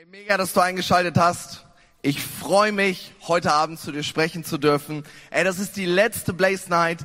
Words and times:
Hey, 0.00 0.06
mega, 0.10 0.38
dass 0.38 0.54
du 0.54 0.60
eingeschaltet 0.60 1.18
hast. 1.18 1.66
Ich 2.00 2.22
freue 2.22 2.72
mich, 2.72 3.12
heute 3.28 3.52
Abend 3.52 3.78
zu 3.78 3.92
dir 3.92 4.02
sprechen 4.02 4.44
zu 4.44 4.56
dürfen. 4.56 5.04
Ey, 5.28 5.44
das 5.44 5.58
ist 5.58 5.76
die 5.76 5.84
letzte 5.84 6.32
Blaze 6.32 6.70
Night 6.70 7.00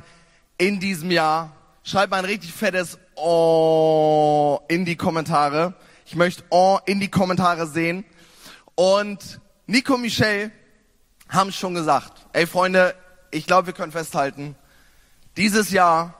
in 0.56 0.80
diesem 0.80 1.10
Jahr. 1.10 1.54
Schreib 1.82 2.08
mal 2.08 2.20
ein 2.20 2.24
richtig 2.24 2.54
fettes 2.54 2.98
Oh 3.14 4.60
in 4.68 4.86
die 4.86 4.96
Kommentare. 4.96 5.74
Ich 6.06 6.16
möchte 6.16 6.42
Oh 6.48 6.78
in 6.86 6.98
die 6.98 7.10
Kommentare 7.10 7.66
sehen. 7.66 8.06
Und 8.76 9.42
Nico 9.66 9.96
und 9.96 10.00
Michelle 10.00 10.50
haben 11.28 11.52
schon 11.52 11.74
gesagt, 11.74 12.26
ey 12.32 12.46
Freunde, 12.46 12.94
ich 13.30 13.46
glaube, 13.46 13.66
wir 13.66 13.74
können 13.74 13.92
festhalten, 13.92 14.56
dieses 15.36 15.70
Jahr 15.70 16.14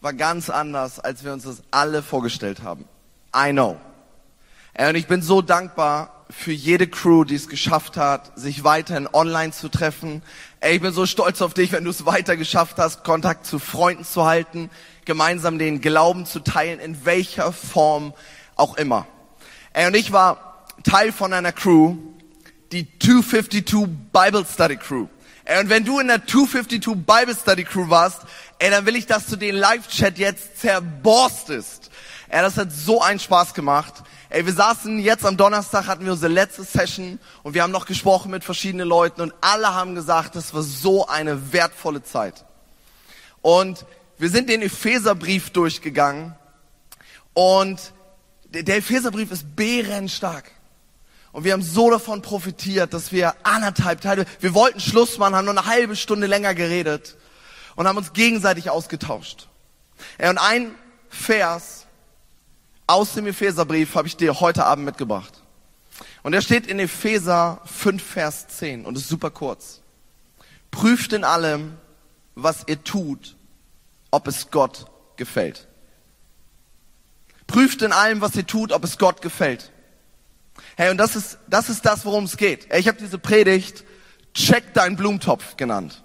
war 0.00 0.12
ganz 0.12 0.48
anders, 0.48 1.00
als 1.00 1.24
wir 1.24 1.32
uns 1.32 1.42
das 1.42 1.64
alle 1.72 2.04
vorgestellt 2.04 2.62
haben. 2.62 2.84
I 3.34 3.50
know. 3.50 3.80
Ey, 4.74 4.88
und 4.88 4.94
ich 4.94 5.08
bin 5.08 5.20
so 5.20 5.42
dankbar 5.42 6.24
für 6.30 6.52
jede 6.52 6.86
Crew, 6.86 7.24
die 7.24 7.34
es 7.34 7.48
geschafft 7.48 7.96
hat, 7.96 8.38
sich 8.38 8.62
weiterhin 8.62 9.08
online 9.12 9.52
zu 9.52 9.68
treffen. 9.68 10.22
Ey, 10.60 10.76
ich 10.76 10.80
bin 10.80 10.92
so 10.92 11.06
stolz 11.06 11.42
auf 11.42 11.54
dich, 11.54 11.72
wenn 11.72 11.84
du 11.84 11.90
es 11.90 12.06
weiter 12.06 12.36
geschafft 12.36 12.76
hast, 12.78 13.02
Kontakt 13.02 13.46
zu 13.46 13.58
Freunden 13.58 14.04
zu 14.04 14.24
halten, 14.24 14.70
gemeinsam 15.04 15.58
den 15.58 15.80
Glauben 15.80 16.26
zu 16.26 16.40
teilen, 16.40 16.78
in 16.78 17.04
welcher 17.04 17.52
Form 17.52 18.14
auch 18.54 18.76
immer. 18.76 19.06
Ey, 19.72 19.88
und 19.88 19.96
ich 19.96 20.12
war 20.12 20.66
Teil 20.84 21.10
von 21.10 21.32
einer 21.32 21.52
Crew, 21.52 21.96
die 22.70 22.86
252 23.00 23.88
Bible 24.12 24.46
Study 24.50 24.76
Crew. 24.76 25.08
Ey, 25.44 25.60
und 25.60 25.68
wenn 25.68 25.84
du 25.84 25.98
in 25.98 26.06
der 26.06 26.24
252 26.24 26.94
Bible 26.94 27.34
Study 27.34 27.64
Crew 27.64 27.90
warst, 27.90 28.20
ey, 28.60 28.70
dann 28.70 28.86
will 28.86 28.94
ich, 28.94 29.06
dass 29.06 29.26
du 29.26 29.34
den 29.34 29.56
Live-Chat 29.56 30.16
jetzt 30.18 30.60
zerborstest. 30.60 31.90
Ey, 32.28 32.42
das 32.42 32.56
hat 32.56 32.70
so 32.70 33.02
einen 33.02 33.18
Spaß 33.18 33.54
gemacht. 33.54 33.94
Ey, 34.32 34.46
wir 34.46 34.52
saßen 34.52 35.00
jetzt 35.00 35.26
am 35.26 35.36
Donnerstag, 35.36 35.88
hatten 35.88 36.04
wir 36.04 36.12
unsere 36.12 36.32
letzte 36.32 36.62
Session 36.62 37.18
und 37.42 37.54
wir 37.54 37.64
haben 37.64 37.72
noch 37.72 37.84
gesprochen 37.84 38.30
mit 38.30 38.44
verschiedenen 38.44 38.86
Leuten 38.86 39.22
und 39.22 39.34
alle 39.40 39.74
haben 39.74 39.96
gesagt, 39.96 40.36
das 40.36 40.54
war 40.54 40.62
so 40.62 41.08
eine 41.08 41.52
wertvolle 41.52 42.04
Zeit. 42.04 42.44
Und 43.42 43.84
wir 44.18 44.30
sind 44.30 44.48
den 44.48 44.62
Epheserbrief 44.62 45.50
durchgegangen 45.50 46.36
und 47.34 47.92
der 48.50 48.76
Epheserbrief 48.76 49.32
ist 49.32 49.56
bärenstark. 49.56 50.52
Und 51.32 51.42
wir 51.42 51.52
haben 51.52 51.62
so 51.62 51.90
davon 51.90 52.22
profitiert, 52.22 52.94
dass 52.94 53.10
wir 53.10 53.34
anderthalb 53.42 54.00
Teile, 54.00 54.26
wir 54.38 54.54
wollten 54.54 54.78
Schluss 54.78 55.18
machen, 55.18 55.34
haben 55.34 55.46
nur 55.46 55.58
eine 55.58 55.66
halbe 55.66 55.96
Stunde 55.96 56.28
länger 56.28 56.54
geredet 56.54 57.16
und 57.74 57.88
haben 57.88 57.98
uns 57.98 58.12
gegenseitig 58.12 58.70
ausgetauscht. 58.70 59.48
Ja, 60.20 60.30
und 60.30 60.38
ein 60.38 60.72
Vers 61.08 61.79
aus 62.90 63.14
dem 63.14 63.26
Epheserbrief 63.26 63.94
habe 63.94 64.08
ich 64.08 64.16
dir 64.16 64.40
heute 64.40 64.66
Abend 64.66 64.84
mitgebracht. 64.84 65.42
Und 66.22 66.34
er 66.34 66.42
steht 66.42 66.66
in 66.66 66.78
Epheser 66.78 67.62
5, 67.64 68.02
Vers 68.02 68.48
10 68.48 68.84
und 68.84 68.96
ist 68.96 69.08
super 69.08 69.30
kurz. 69.30 69.80
Prüft 70.70 71.12
in 71.12 71.24
allem, 71.24 71.78
was 72.34 72.64
ihr 72.66 72.82
tut, 72.82 73.36
ob 74.10 74.26
es 74.26 74.50
Gott 74.50 74.86
gefällt. 75.16 75.68
Prüft 77.46 77.82
in 77.82 77.92
allem, 77.92 78.20
was 78.20 78.34
ihr 78.34 78.46
tut, 78.46 78.72
ob 78.72 78.84
es 78.84 78.98
Gott 78.98 79.22
gefällt. 79.22 79.70
Hey, 80.76 80.90
und 80.90 80.98
das 80.98 81.16
ist 81.16 81.38
das, 81.46 81.68
ist 81.68 81.86
das 81.86 82.04
worum 82.04 82.24
es 82.24 82.36
geht. 82.36 82.72
Ich 82.74 82.88
habe 82.88 82.98
diese 82.98 83.18
Predigt 83.18 83.84
Check 84.34 84.74
deinen 84.74 84.96
Blumentopf 84.96 85.56
genannt. 85.56 86.02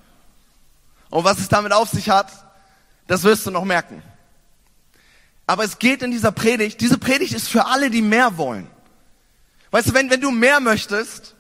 Und 1.10 1.24
was 1.24 1.40
es 1.40 1.48
damit 1.48 1.72
auf 1.72 1.90
sich 1.90 2.10
hat, 2.10 2.32
das 3.08 3.24
wirst 3.24 3.46
du 3.46 3.52
noch 3.52 3.66
merken. 3.66 4.02
Aber 5.48 5.64
es 5.64 5.80
geht 5.80 6.02
in 6.02 6.12
dieser 6.12 6.32
Predigt, 6.32 6.82
diese 6.82 6.98
Predigt 6.98 7.34
ist 7.34 7.48
für 7.48 7.66
alle, 7.66 7.90
die 7.90 8.02
mehr 8.02 8.38
wollen. 8.38 8.68
Weißt 9.72 9.90
du, 9.90 9.94
wenn, 9.94 10.10
wenn 10.10 10.22
du 10.22 10.32
mehr 10.32 10.60
möchtest, 10.60 11.36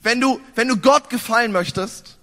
wenn 0.00 0.20
du, 0.20 0.40
wenn 0.54 0.68
du 0.68 0.76
Gott 0.76 1.10
gefallen 1.10 1.52
möchtest, 1.52 2.18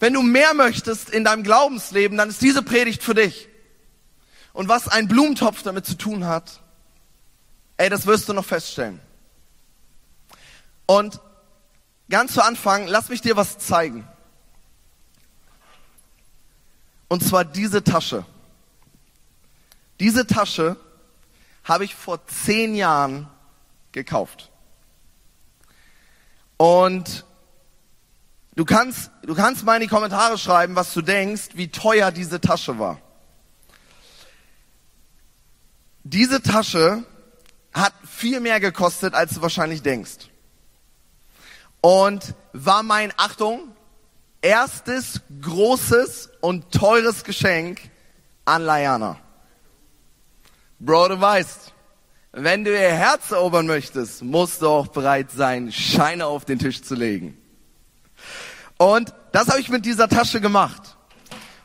wenn 0.00 0.14
du 0.14 0.22
mehr 0.22 0.54
möchtest 0.54 1.10
in 1.10 1.24
deinem 1.24 1.42
Glaubensleben, 1.42 2.16
dann 2.16 2.28
ist 2.28 2.42
diese 2.42 2.62
Predigt 2.62 3.02
für 3.02 3.14
dich. 3.14 3.48
Und 4.52 4.68
was 4.68 4.88
ein 4.88 5.08
Blumentopf 5.08 5.62
damit 5.62 5.86
zu 5.86 5.96
tun 5.96 6.26
hat, 6.26 6.60
ey, 7.76 7.88
das 7.88 8.06
wirst 8.06 8.28
du 8.28 8.32
noch 8.32 8.44
feststellen. 8.44 9.00
Und 10.86 11.20
ganz 12.08 12.32
zu 12.32 12.42
Anfang, 12.42 12.86
lass 12.86 13.08
mich 13.08 13.20
dir 13.20 13.36
was 13.36 13.58
zeigen. 13.58 14.06
Und 17.08 17.22
zwar 17.22 17.44
diese 17.44 17.84
Tasche. 17.84 18.24
Diese 20.00 20.26
Tasche 20.26 20.76
habe 21.64 21.84
ich 21.84 21.94
vor 21.94 22.26
zehn 22.26 22.74
Jahren 22.74 23.28
gekauft. 23.92 24.50
Und 26.56 27.24
du 28.56 28.64
kannst, 28.64 29.10
du 29.22 29.34
kannst 29.34 29.64
mal 29.64 29.76
in 29.76 29.82
die 29.82 29.88
Kommentare 29.88 30.38
schreiben, 30.38 30.76
was 30.76 30.92
du 30.94 31.02
denkst, 31.02 31.50
wie 31.54 31.68
teuer 31.68 32.10
diese 32.10 32.40
Tasche 32.40 32.78
war. 32.78 33.00
Diese 36.04 36.42
Tasche 36.42 37.04
hat 37.72 37.92
viel 38.08 38.40
mehr 38.40 38.60
gekostet, 38.60 39.14
als 39.14 39.34
du 39.34 39.42
wahrscheinlich 39.42 39.82
denkst. 39.82 40.30
Und 41.80 42.34
war 42.52 42.82
mein, 42.82 43.12
Achtung, 43.16 43.60
erstes 44.40 45.20
großes 45.40 46.30
und 46.40 46.72
teures 46.72 47.24
Geschenk 47.24 47.80
an 48.44 48.62
Layana. 48.62 49.20
Bro, 50.80 51.08
du 51.08 51.20
weißt, 51.20 51.72
wenn 52.30 52.62
du 52.62 52.70
ihr 52.70 52.78
Herz 52.78 53.32
erobern 53.32 53.66
möchtest, 53.66 54.22
musst 54.22 54.62
du 54.62 54.68
auch 54.68 54.86
bereit 54.86 55.32
sein, 55.32 55.72
Scheine 55.72 56.26
auf 56.26 56.44
den 56.44 56.60
Tisch 56.60 56.82
zu 56.82 56.94
legen. 56.94 57.36
Und 58.76 59.12
das 59.32 59.48
habe 59.48 59.58
ich 59.60 59.70
mit 59.70 59.84
dieser 59.84 60.08
Tasche 60.08 60.40
gemacht. 60.40 60.96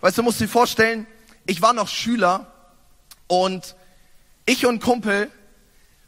Weißt 0.01 0.18
du, 0.18 0.24
musst 0.24 0.40
dir 0.40 0.47
vorstellen, 0.47 1.06
ich 1.46 1.62
war 1.62 1.74
noch 1.74 1.90
Schüler 1.90 2.51
und 3.28 3.75
ich 4.47 4.66
und 4.66 4.81
Kumpel, 4.81 5.30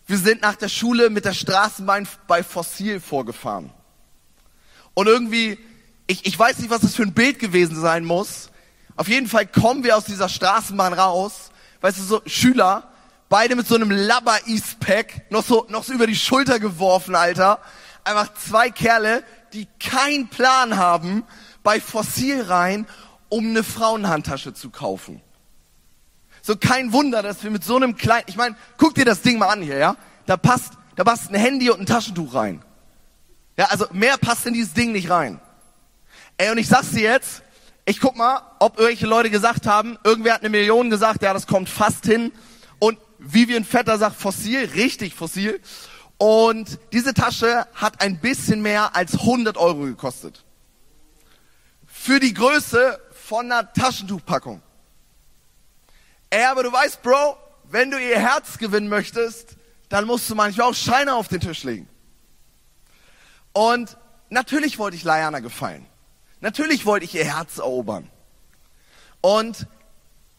wir 0.08 0.18
sind 0.18 0.42
nach 0.42 0.56
der 0.56 0.70
Schule 0.70 1.12
mit 1.12 1.26
der 1.26 1.34
Straßenbahn 1.34 2.08
bei 2.26 2.42
Fossil 2.42 3.00
vorgefahren. 3.00 3.70
Und 4.96 5.06
irgendwie, 5.06 5.60
ich, 6.08 6.26
ich 6.26 6.40
weiß 6.40 6.58
nicht, 6.58 6.72
was 6.72 6.82
das 6.82 6.96
für 6.96 7.04
ein 7.04 7.14
Bild 7.14 7.38
gewesen 7.38 7.80
sein 7.80 8.04
muss. 8.04 8.50
Auf 8.96 9.08
jeden 9.10 9.28
Fall 9.28 9.46
kommen 9.46 9.84
wir 9.84 9.96
aus 9.96 10.06
dieser 10.06 10.28
Straßenbahn 10.28 10.94
raus. 10.94 11.52
Weißt 11.82 12.00
du, 12.00 12.04
so 12.04 12.22
Schüler, 12.26 12.92
Beide 13.38 13.57
mit 13.57 13.68
so 13.68 13.75
einem 13.75 13.91
Labber 13.91 14.47
East-Pack, 14.47 15.29
noch 15.29 15.44
so, 15.44 15.66
noch 15.68 15.84
so 15.84 15.91
über 15.91 16.07
die 16.07 16.16
Schulter 16.16 16.57
geworfen, 16.57 17.16
Alter. 17.16 17.59
Einfach 18.06 18.34
zwei 18.34 18.69
Kerle, 18.69 19.25
die 19.51 19.68
keinen 19.78 20.29
Plan 20.29 20.78
haben, 20.78 21.25
bei 21.62 21.81
Fossil 21.81 22.44
rein, 22.44 22.88
um 23.28 23.50
eine 23.50 23.66
Frauenhandtasche 23.66 24.53
zu 24.53 24.69
kaufen. 24.69 25.19
So 26.41 26.56
kein 26.56 26.94
Wunder, 26.94 27.22
dass 27.24 27.44
wir 27.44 27.51
mit 27.51 27.66
so 27.66 27.75
einem 27.75 27.97
kleinen, 27.97 28.24
ich 28.28 28.38
meine, 28.38 28.56
guck 28.78 28.95
dir 28.95 29.03
das 29.03 29.22
Ding 29.22 29.38
mal 29.38 29.50
an 29.50 29.62
hier, 29.62 29.79
ja? 29.79 29.97
Da 30.28 30.38
passt, 30.38 30.72
da 30.95 31.03
passt 31.03 31.29
ein 31.29 31.35
Handy 31.35 31.69
und 31.69 31.81
ein 31.81 31.85
Taschentuch 31.85 32.35
rein. 32.35 32.63
Ja, 33.57 33.66
also 33.66 33.85
mehr 33.91 34.16
passt 34.16 34.45
in 34.45 34.53
dieses 34.53 34.72
Ding 34.72 34.94
nicht 34.94 35.09
rein. 35.09 35.41
Ey, 36.38 36.51
und 36.51 36.57
ich 36.57 36.69
sag's 36.69 36.91
dir 36.91 37.01
jetzt, 37.01 37.41
ich 37.84 38.00
guck 38.00 38.16
mal, 38.16 38.44
ob 38.59 38.78
irgendwelche 38.78 39.07
Leute 39.07 39.29
gesagt 39.29 39.68
haben, 39.68 39.97
irgendwer 40.06 40.35
hat 40.35 40.40
eine 40.40 40.51
Million 40.51 40.90
gesagt, 40.90 41.22
ja, 41.22 41.34
das 41.34 41.47
kommt 41.47 41.68
fast 41.68 42.06
hin. 42.06 42.31
Vivian 43.18 43.64
Vetter 43.64 43.98
sagt 43.98 44.16
fossil, 44.16 44.66
richtig 44.76 45.14
fossil. 45.14 45.62
Und 46.18 46.80
diese 46.94 47.14
Tasche 47.14 47.68
hat 47.74 48.02
ein 48.02 48.20
bisschen 48.20 48.62
mehr 48.62 48.96
als 48.96 49.14
100 49.14 49.58
Euro 49.58 49.81
gekostet. 49.81 50.46
Für 51.86 52.20
die 52.20 52.34
Größe 52.34 53.00
von 53.12 53.52
einer 53.52 53.72
Taschentuchpackung. 53.74 54.62
Ey, 56.30 56.46
aber 56.46 56.64
du 56.64 56.72
weißt, 56.72 57.02
Bro, 57.02 57.38
wenn 57.66 57.92
du 57.92 57.98
ihr 57.98 58.20
Herz 58.20 58.58
gewinnen 58.58 58.88
möchtest, 58.88 59.58
dann 59.90 60.06
musst 60.06 60.30
du 60.30 60.36
manchmal 60.36 60.70
auch 60.70 60.75
Scheine 60.75 61.16
auf 61.16 61.28
den 61.28 61.42
Tisch 61.42 61.64
legen. 61.64 61.88
Und 63.54 63.98
natürlich 64.30 64.78
wollte 64.78 64.98
ich 64.98 65.04
Layana 65.04 65.39
gefallen. 65.39 65.86
Natürlich 66.42 66.86
wollte 66.86 67.06
ich 67.06 67.16
ihr 67.16 67.25
Herz 67.25 67.57
erobern. 67.57 68.10
Und 69.22 69.68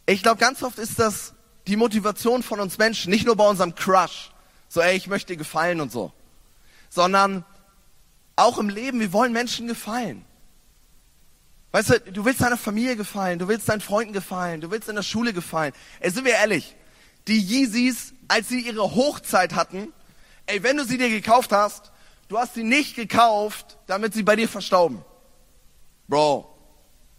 ich 0.07 0.23
glaube, 0.23 0.39
ganz 0.39 0.63
oft 0.63 0.79
ist 0.79 0.99
das 0.99 1.35
die 1.67 1.77
Motivation 1.77 2.43
von 2.43 2.61
uns 2.61 2.79
Menschen, 2.79 3.11
nicht 3.11 3.27
nur 3.27 3.37
bei 3.37 3.49
unserem 3.49 3.75
Crush, 3.75 4.31
so 4.69 4.81
ey, 4.81 4.97
ich 4.97 5.07
möchte 5.07 5.33
dir 5.33 5.37
gefallen 5.37 5.81
und 5.81 5.91
so, 5.91 6.13
sondern 6.89 7.45
auch 8.37 8.59
im 8.59 8.69
Leben, 8.69 9.01
wir 9.01 9.13
wollen 9.13 9.33
Menschen 9.33 9.67
gefallen. 9.67 10.25
Weißt 11.73 11.91
du, 11.91 12.01
du 12.01 12.25
willst 12.25 12.41
deiner 12.41 12.57
Familie 12.57 12.97
gefallen, 12.97 13.39
du 13.39 13.49
willst 13.49 13.69
deinen 13.69 13.81
Freunden 13.81 14.13
gefallen, 14.13 14.61
du 14.61 14.71
willst 14.71 14.89
in 14.89 14.97
der 14.97 15.03
Schule 15.03 15.33
gefallen. 15.33 15.73
Ey, 16.01 16.11
sind 16.11 16.25
wir 16.25 16.35
ehrlich, 16.35 16.75
die 17.27 17.39
Yeezys, 17.39 18.15
als 18.29 18.49
sie 18.49 18.61
ihre 18.61 18.95
Hochzeit 18.95 19.55
hatten, 19.55 19.93
ey, 20.47 20.63
wenn 20.63 20.77
du 20.77 20.85
sie 20.85 20.99
dir 20.99 21.11
gekauft 21.11 21.53
hast, 21.53 21.93
du 22.29 22.39
hast 22.39 22.55
sie 22.55 22.63
nicht 22.63 22.95
gekauft, 22.95 23.79
damit 23.87 24.15
sie 24.15 24.23
bei 24.23 24.37
dir 24.37 24.49
verstauben. 24.49 25.05
Bro, 26.09 26.49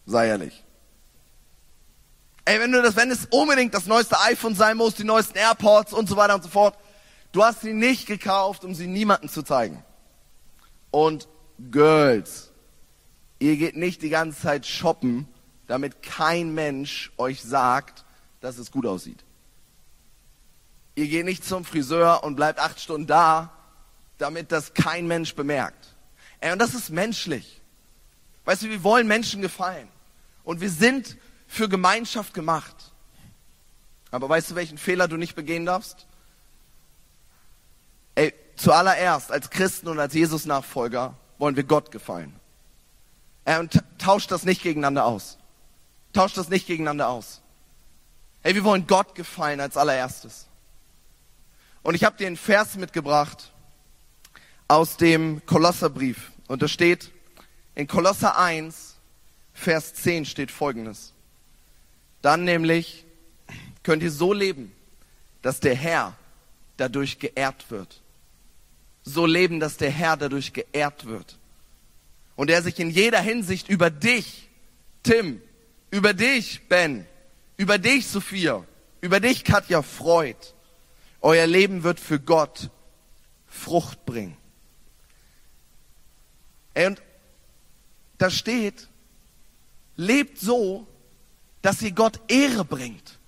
sei 0.05 0.27
ehrlich. 0.27 0.63
Ey, 2.47 2.61
wenn 2.61 2.71
du 2.71 2.81
das, 2.81 2.95
wenn 2.95 3.11
es 3.11 3.25
unbedingt 3.25 3.73
das 3.73 3.87
neueste 3.87 4.17
iPhone 4.21 4.55
sein 4.55 4.77
muss, 4.77 4.95
die 4.95 5.03
neuesten 5.03 5.37
AirPods 5.37 5.91
und 5.91 6.07
so 6.07 6.15
weiter 6.15 6.33
und 6.33 6.43
so 6.43 6.47
fort, 6.47 6.77
du 7.33 7.43
hast 7.43 7.59
sie 7.59 7.73
nicht 7.73 8.07
gekauft, 8.07 8.63
um 8.63 8.73
sie 8.73 8.87
niemandem 8.87 9.27
zu 9.27 9.43
zeigen. 9.43 9.83
Und 10.89 11.27
Girls, 11.59 12.53
ihr 13.39 13.57
geht 13.57 13.75
nicht 13.75 14.01
die 14.01 14.07
ganze 14.07 14.39
Zeit 14.39 14.65
shoppen, 14.65 15.27
damit 15.67 16.01
kein 16.01 16.53
Mensch 16.53 17.11
euch 17.17 17.43
sagt, 17.43 18.05
dass 18.39 18.59
es 18.59 18.71
gut 18.71 18.85
aussieht. 18.85 19.25
Ihr 20.95 21.09
geht 21.09 21.25
nicht 21.25 21.43
zum 21.43 21.65
Friseur 21.65 22.23
und 22.23 22.37
bleibt 22.37 22.59
acht 22.59 22.79
Stunden 22.79 23.07
da, 23.07 23.51
damit 24.19 24.53
das 24.53 24.73
kein 24.73 25.05
Mensch 25.05 25.35
bemerkt. 25.35 25.97
Ey, 26.39 26.53
und 26.53 26.59
das 26.59 26.73
ist 26.75 26.91
menschlich. 26.91 27.59
Weißt 28.45 28.61
du, 28.61 28.69
wir 28.69 28.85
wollen 28.85 29.05
Menschen 29.05 29.41
gefallen. 29.41 29.89
Und 30.45 30.61
wir 30.61 30.69
sind 30.69 31.17
für 31.47 31.69
Gemeinschaft 31.69 32.33
gemacht. 32.33 32.75
Aber 34.11 34.29
weißt 34.29 34.51
du, 34.51 34.55
welchen 34.55 34.77
Fehler 34.77 35.07
du 35.07 35.17
nicht 35.17 35.35
begehen 35.35 35.65
darfst? 35.65 36.05
Ey, 38.15 38.33
zuallererst 38.55 39.31
als 39.31 39.49
Christen 39.49 39.87
und 39.87 39.99
als 39.99 40.13
Jesus-Nachfolger 40.13 41.15
wollen 41.37 41.55
wir 41.55 41.63
Gott 41.63 41.91
gefallen. 41.91 42.33
Ey, 43.45 43.59
und 43.59 43.83
tauscht 43.97 44.31
das 44.31 44.43
nicht 44.43 44.63
gegeneinander 44.63 45.05
aus. 45.05 45.37
Tauscht 46.13 46.37
das 46.37 46.49
nicht 46.49 46.67
gegeneinander 46.67 47.09
aus. 47.09 47.41
Ey, 48.43 48.55
wir 48.55 48.63
wollen 48.63 48.87
Gott 48.87 49.15
gefallen 49.15 49.59
als 49.59 49.77
allererstes. 49.77 50.47
Und 51.83 51.95
ich 51.95 52.03
habe 52.03 52.17
dir 52.17 52.27
einen 52.27 52.37
Vers 52.37 52.75
mitgebracht 52.75 53.51
aus 54.67 54.97
dem 54.97 55.45
Kolosserbrief. 55.45 56.31
Und 56.47 56.61
da 56.61 56.67
steht 56.67 57.11
in 57.75 57.87
Kolosser 57.87 58.37
1, 58.37 58.95
Vers 59.53 59.93
10 59.95 60.25
steht 60.25 60.51
folgendes. 60.51 61.13
Dann 62.21 62.43
nämlich 62.43 63.05
könnt 63.83 64.03
ihr 64.03 64.11
so 64.11 64.33
leben, 64.33 64.71
dass 65.41 65.59
der 65.59 65.75
Herr 65.75 66.15
dadurch 66.77 67.19
geehrt 67.19 67.69
wird. 67.69 68.01
So 69.03 69.25
leben, 69.25 69.59
dass 69.59 69.77
der 69.77 69.91
Herr 69.91 70.17
dadurch 70.17 70.53
geehrt 70.53 71.05
wird. 71.05 71.37
Und 72.35 72.49
er 72.49 72.61
sich 72.61 72.79
in 72.79 72.89
jeder 72.89 73.21
Hinsicht 73.21 73.69
über 73.69 73.89
dich, 73.89 74.49
Tim, 75.03 75.41
über 75.89 76.13
dich, 76.13 76.61
Ben, 76.67 77.05
über 77.55 77.77
dich, 77.77 78.07
Sophia, 78.07 78.65
über 79.01 79.19
dich, 79.19 79.43
Katja, 79.43 79.81
freut. 79.81 80.53
Euer 81.21 81.47
Leben 81.47 81.83
wird 81.83 81.99
für 81.99 82.19
Gott 82.19 82.69
Frucht 83.47 84.05
bringen. 84.05 84.37
Und 86.75 87.01
da 88.17 88.29
steht, 88.29 88.87
lebt 89.95 90.39
so, 90.39 90.85
dass 91.67 91.81
ihr 91.81 91.91
Gott 91.91 92.21
Ehre 92.29 92.63
bringt. 92.63 93.19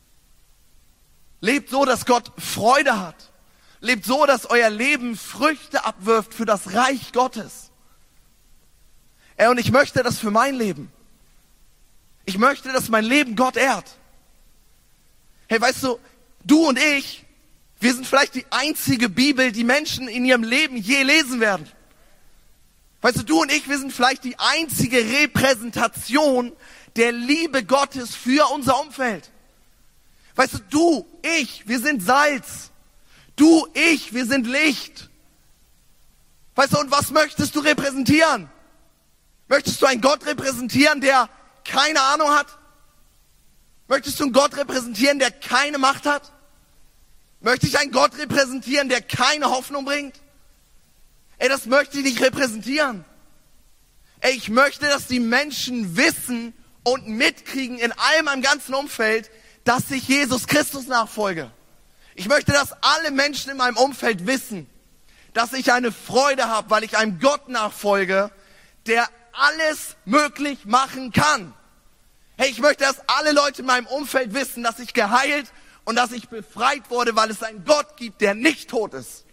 Lebt 1.42 1.70
so, 1.70 1.84
dass 1.84 2.06
Gott 2.06 2.32
Freude 2.38 2.98
hat. 2.98 3.34
Lebt 3.82 4.06
so, 4.06 4.26
dass 4.26 4.46
euer 4.46 4.70
Leben 4.70 5.18
Früchte 5.18 5.84
abwirft 5.84 6.34
für 6.34 6.46
das 6.46 6.74
Reich 6.74 7.12
Gottes. 7.12 7.70
Ey, 9.36 9.50
und 9.50 9.58
ich 9.58 9.74
möchte 9.74 10.04
das 10.04 10.20
für 10.20 10.32
mein 10.32 10.56
Leben. 10.56 10.90
Ich 12.24 12.38
möchte, 12.38 12.72
dass 12.72 12.88
mein 12.88 13.04
Leben 13.04 13.36
Gott 13.36 13.58
ehrt. 13.58 13.98
Hey, 15.50 15.60
weißt 15.60 15.84
du, 15.84 16.00
du 16.46 16.70
und 16.70 16.80
ich, 16.80 17.26
wir 17.82 17.94
sind 17.94 18.08
vielleicht 18.08 18.36
die 18.36 18.46
einzige 18.52 19.10
Bibel, 19.10 19.52
die 19.52 19.66
Menschen 19.66 20.08
in 20.08 20.24
ihrem 20.24 20.44
Leben 20.44 20.78
je 20.78 21.04
lesen 21.04 21.42
werden. 21.42 21.70
Weißt 23.02 23.18
du, 23.18 23.24
du 23.24 23.42
und 23.42 23.52
ich, 23.52 23.68
wir 23.68 23.80
sind 23.80 23.92
vielleicht 23.92 24.24
die 24.24 24.40
einzige 24.40 24.98
Repräsentation 24.98 26.54
der 26.96 27.12
Liebe 27.12 27.64
Gottes 27.64 28.16
für 28.16 28.52
unser 28.52 28.80
Umfeld. 28.80 29.30
Weißt 30.36 30.54
du, 30.54 30.60
du, 30.70 31.20
ich, 31.40 31.68
wir 31.68 31.80
sind 31.80 32.02
Salz. 32.02 32.72
Du, 33.36 33.68
ich, 33.74 34.14
wir 34.14 34.26
sind 34.26 34.48
Licht. 34.48 35.10
Weißt 36.56 36.74
du, 36.74 36.80
und 36.80 36.92
was 36.92 37.12
möchtest 37.12 37.56
du 37.56 37.60
repräsentieren? 37.60 38.50
Möchtest 39.48 39.82
du 39.82 39.86
einen 39.86 40.02
Gott 40.02 40.26
repräsentieren, 40.26 41.02
der 41.02 41.30
keine 41.64 42.02
Ahnung 42.02 42.30
hat? 42.30 42.48
Möchtest 43.88 44.20
du 44.20 44.26
einen 44.26 44.34
Gott 44.34 44.56
repräsentieren, 44.56 45.20
der 45.20 45.32
keine 45.32 45.78
Macht 45.78 46.06
hat? 46.06 46.32
Möchte 47.42 47.68
ich 47.68 47.80
einen 47.80 47.92
Gott 47.92 48.18
repräsentieren, 48.18 48.90
der 48.90 49.02
keine 49.02 49.50
Hoffnung 49.50 49.86
bringt? 49.86 50.16
Ey, 51.38 51.50
das 51.50 51.66
möchte 51.66 51.98
ich 51.98 52.04
nicht 52.04 52.22
repräsentieren. 52.22 53.06
Ey, 54.20 54.34
ich 54.34 54.50
möchte, 54.50 54.86
dass 54.86 55.08
die 55.08 55.22
Menschen 55.22 55.96
wissen 55.96 56.54
und 56.84 57.08
mitkriegen 57.08 57.78
in 57.78 57.92
allem 57.92 58.28
am 58.28 58.42
ganzen 58.42 58.74
Umfeld, 58.74 59.30
dass 59.64 59.92
ich 59.92 60.08
Jesus 60.08 60.48
Christus 60.48 60.88
nachfolge. 60.88 61.52
Ich 62.16 62.28
möchte, 62.28 62.52
dass 62.52 62.74
alle 62.82 63.12
Menschen 63.12 63.52
in 63.52 63.58
meinem 63.58 63.78
Umfeld 63.78 64.28
wissen, 64.28 64.68
dass 65.34 65.54
ich 65.54 65.72
eine 65.72 65.92
Freude 65.92 66.48
habe, 66.48 66.70
weil 66.70 66.84
ich 66.84 66.98
einem 66.98 67.20
Gott 67.20 67.50
nachfolge, 67.50 68.32
der 68.88 69.08
alles 69.32 69.96
möglich 70.06 70.66
machen 70.66 71.12
kann. 71.12 71.54
Hey, 72.38 72.50
ich 72.50 72.60
möchte, 72.60 72.84
dass 72.84 73.02
alle 73.08 73.32
Leute 73.32 73.62
in 73.62 73.68
meinem 73.68 73.88
Umfeld 73.88 74.34
wissen, 74.34 74.64
dass 74.64 74.80
ich 74.80 74.94
geheilt 74.94 75.48
und 75.86 75.96
dass 75.96 76.12
ich 76.12 76.30
befreit 76.30 76.90
wurde, 76.90 77.16
weil 77.16 77.30
es 77.30 77.44
einen 77.44 77.66
Gott 77.66 77.98
gibt, 77.98 78.22
der 78.22 78.34
nicht 78.34 78.70
tot 78.70 78.94
ist. 78.94 79.26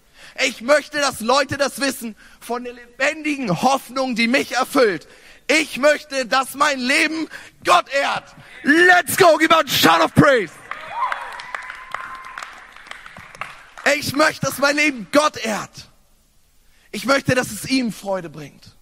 Ich 0.44 0.60
möchte, 0.60 0.98
dass 0.98 1.20
Leute 1.20 1.56
das 1.56 1.80
wissen 1.80 2.16
von 2.40 2.64
der 2.64 2.72
lebendigen 2.72 3.62
Hoffnung, 3.62 4.14
die 4.14 4.28
mich 4.28 4.52
erfüllt. 4.52 5.06
Ich 5.48 5.78
möchte, 5.78 6.26
dass 6.26 6.54
mein 6.54 6.80
Leben 6.80 7.28
Gott 7.64 7.88
ehrt. 7.90 8.34
Let's 8.62 9.16
go, 9.16 9.36
give 9.36 9.54
out 9.54 9.68
shout 9.68 10.00
of 10.02 10.12
praise. 10.14 10.52
Ich 13.96 14.12
möchte, 14.14 14.46
dass 14.46 14.58
mein 14.58 14.76
Leben 14.76 15.06
Gott 15.12 15.36
ehrt. 15.36 15.88
Ich 16.90 17.04
möchte, 17.04 17.34
dass 17.34 17.50
es 17.50 17.68
ihm 17.68 17.92
Freude 17.92 18.28
bringt. 18.28 18.74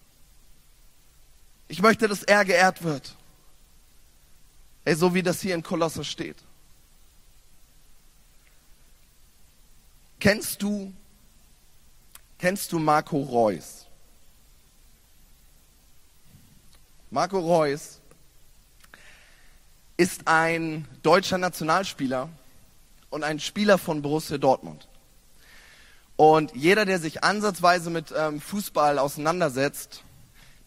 Ich 1.67 1.81
möchte, 1.81 2.07
dass 2.07 2.23
er 2.23 2.45
geehrt 2.45 2.83
wird. 2.83 3.15
Ey, 4.85 4.95
so 4.95 5.13
wie 5.13 5.23
das 5.23 5.41
hier 5.41 5.55
in 5.55 5.63
Kolosser 5.63 6.03
steht. 6.03 6.37
Kennst 10.19 10.61
du, 10.61 10.93
kennst 12.39 12.71
du 12.71 12.79
Marco 12.79 13.21
Reus? 13.21 13.84
Marco 17.15 17.39
Reus 17.39 18.01
ist 19.95 20.27
ein 20.27 20.85
deutscher 21.01 21.37
Nationalspieler 21.37 22.27
und 23.09 23.23
ein 23.23 23.39
Spieler 23.39 23.77
von 23.77 24.01
Borussia 24.01 24.37
Dortmund. 24.37 24.89
Und 26.17 26.53
jeder, 26.53 26.83
der 26.83 26.99
sich 26.99 27.23
ansatzweise 27.23 27.89
mit 27.89 28.13
ähm, 28.13 28.41
Fußball 28.41 28.99
auseinandersetzt, 28.99 30.03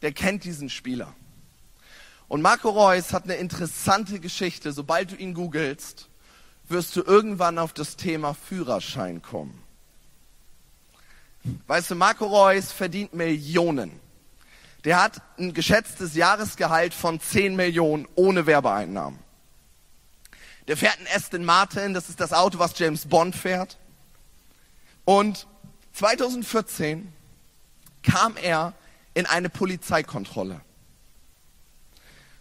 der 0.00 0.12
kennt 0.12 0.44
diesen 0.44 0.70
Spieler. 0.70 1.12
Und 2.28 2.40
Marco 2.40 2.70
Reus 2.70 3.12
hat 3.12 3.24
eine 3.24 3.34
interessante 3.34 4.18
Geschichte. 4.18 4.72
Sobald 4.72 5.10
du 5.10 5.16
ihn 5.16 5.34
googelst, 5.34 6.08
wirst 6.66 6.96
du 6.96 7.02
irgendwann 7.02 7.58
auf 7.58 7.74
das 7.74 7.96
Thema 7.96 8.32
Führerschein 8.32 9.20
kommen. 9.20 9.62
Weißt 11.66 11.90
du, 11.90 11.94
Marco 11.94 12.24
Reus 12.24 12.72
verdient 12.72 13.12
Millionen. 13.12 14.07
Der 14.84 15.02
hat 15.02 15.20
ein 15.38 15.54
geschätztes 15.54 16.14
Jahresgehalt 16.14 16.94
von 16.94 17.20
10 17.20 17.56
Millionen 17.56 18.06
ohne 18.14 18.46
Werbeeinnahmen. 18.46 19.18
Der 20.68 20.76
fährt 20.76 20.98
ein 21.00 21.06
Aston 21.14 21.44
Martin, 21.44 21.94
das 21.94 22.08
ist 22.08 22.20
das 22.20 22.32
Auto, 22.32 22.58
was 22.58 22.78
James 22.78 23.06
Bond 23.06 23.34
fährt. 23.34 23.78
Und 25.04 25.46
2014 25.94 27.12
kam 28.02 28.36
er 28.36 28.74
in 29.14 29.26
eine 29.26 29.48
Polizeikontrolle. 29.48 30.60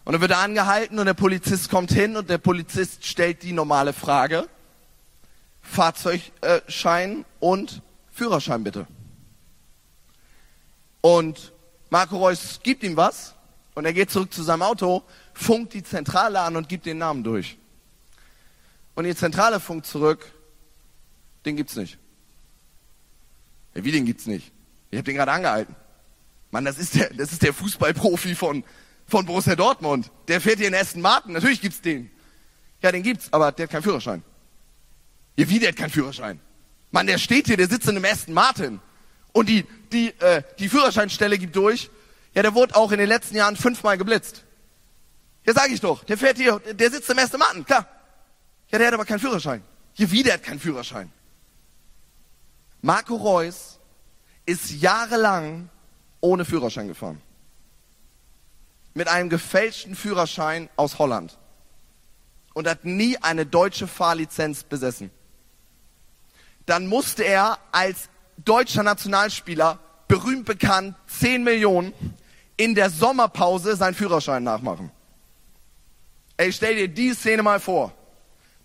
Und 0.03 0.13
dann 0.13 0.21
wird 0.21 0.31
er 0.31 0.39
angehalten 0.39 0.99
und 0.99 1.05
der 1.05 1.13
Polizist 1.13 1.69
kommt 1.69 1.91
hin 1.91 2.15
und 2.15 2.29
der 2.29 2.37
Polizist 2.37 3.05
stellt 3.05 3.43
die 3.43 3.51
normale 3.51 3.93
Frage. 3.93 4.47
Fahrzeugschein 5.61 7.25
und 7.39 7.81
Führerschein 8.11 8.63
bitte. 8.63 8.87
Und 11.01 11.51
Marco 11.89 12.17
Reus 12.17 12.59
gibt 12.63 12.83
ihm 12.83 12.97
was 12.97 13.33
und 13.75 13.85
er 13.85 13.93
geht 13.93 14.11
zurück 14.11 14.33
zu 14.33 14.43
seinem 14.43 14.61
Auto, 14.61 15.03
funkt 15.33 15.73
die 15.73 15.83
Zentrale 15.83 16.39
an 16.39 16.55
und 16.55 16.69
gibt 16.69 16.85
den 16.85 16.97
Namen 16.97 17.23
durch. 17.23 17.57
Und 18.95 19.05
die 19.05 19.15
Zentrale 19.15 19.59
funkt 19.59 19.85
zurück, 19.85 20.31
den 21.45 21.55
gibt's 21.55 21.75
nicht. 21.75 21.97
Ja, 23.75 23.83
wie 23.83 23.91
den 23.91 24.05
gibt's 24.05 24.25
nicht? 24.25 24.51
Ich 24.89 24.97
habe 24.97 25.05
den 25.05 25.15
gerade 25.15 25.31
angehalten. 25.31 25.75
Mann, 26.51 26.65
das 26.65 26.77
ist 26.77 26.95
der, 26.95 27.13
das 27.13 27.31
ist 27.31 27.43
der 27.43 27.53
Fußballprofi 27.53 28.35
von 28.35 28.63
von 29.07 29.25
Borussia 29.25 29.55
Dortmund. 29.55 30.11
Der 30.27 30.41
fährt 30.41 30.59
hier 30.59 30.67
in 30.67 30.75
Aston 30.75 31.01
Martin. 31.01 31.33
Natürlich 31.33 31.61
gibt's 31.61 31.81
den. 31.81 32.11
Ja, 32.81 32.91
den 32.91 33.03
gibt's, 33.03 33.31
aber 33.31 33.51
der 33.51 33.63
hat 33.63 33.71
keinen 33.71 33.83
Führerschein. 33.83 34.21
Ja, 35.35 35.49
wie, 35.49 35.59
der 35.59 35.69
hat 35.69 35.77
keinen 35.77 35.89
Führerschein? 35.89 36.39
Mann, 36.91 37.07
der 37.07 37.17
steht 37.17 37.47
hier, 37.47 37.57
der 37.57 37.67
sitzt 37.67 37.87
in 37.87 37.95
einem 37.95 38.05
Aston 38.05 38.33
Martin. 38.33 38.79
Und 39.31 39.49
die, 39.49 39.65
die, 39.91 40.09
äh, 40.19 40.43
die 40.59 40.69
Führerscheinstelle 40.69 41.37
gibt 41.37 41.55
durch. 41.55 41.89
Ja, 42.33 42.41
der 42.41 42.53
wurde 42.53 42.75
auch 42.75 42.91
in 42.91 42.99
den 42.99 43.07
letzten 43.07 43.35
Jahren 43.35 43.55
fünfmal 43.55 43.97
geblitzt. 43.97 44.43
Ja, 45.45 45.53
sag 45.53 45.71
ich 45.71 45.79
doch. 45.79 46.03
Der 46.03 46.17
fährt 46.17 46.37
hier, 46.37 46.59
der 46.59 46.91
sitzt 46.91 47.09
im 47.09 47.17
Aston 47.17 47.39
Martin, 47.39 47.65
klar. 47.65 47.87
Ja, 48.69 48.77
der 48.77 48.87
hat 48.87 48.93
aber 48.93 49.05
keinen 49.05 49.19
Führerschein. 49.19 49.63
Hier, 49.93 50.11
wie, 50.11 50.23
der 50.23 50.33
hat 50.33 50.43
keinen 50.43 50.59
Führerschein? 50.59 51.11
Marco 52.81 53.15
Reus 53.15 53.79
ist 54.45 54.69
jahrelang 54.71 55.69
ohne 56.21 56.45
Führerschein 56.45 56.87
gefahren. 56.87 57.21
Mit 58.93 59.07
einem 59.07 59.29
gefälschten 59.29 59.95
Führerschein 59.95 60.69
aus 60.75 60.99
Holland. 60.99 61.37
Und 62.53 62.67
hat 62.67 62.85
nie 62.85 63.17
eine 63.17 63.45
deutsche 63.45 63.87
Fahrlizenz 63.87 64.63
besessen. 64.63 65.11
Dann 66.65 66.87
musste 66.87 67.23
er 67.23 67.59
als 67.71 68.09
deutscher 68.37 68.83
Nationalspieler, 68.83 69.79
berühmt 70.07 70.45
bekannt, 70.45 70.95
10 71.07 71.43
Millionen, 71.43 71.93
in 72.55 72.75
der 72.75 72.89
Sommerpause 72.89 73.75
seinen 73.75 73.93
Führerschein 73.93 74.43
nachmachen. 74.43 74.91
Ey, 76.37 76.51
stell 76.51 76.75
dir 76.75 76.87
die 76.87 77.13
Szene 77.13 77.43
mal 77.43 77.59
vor. 77.59 77.93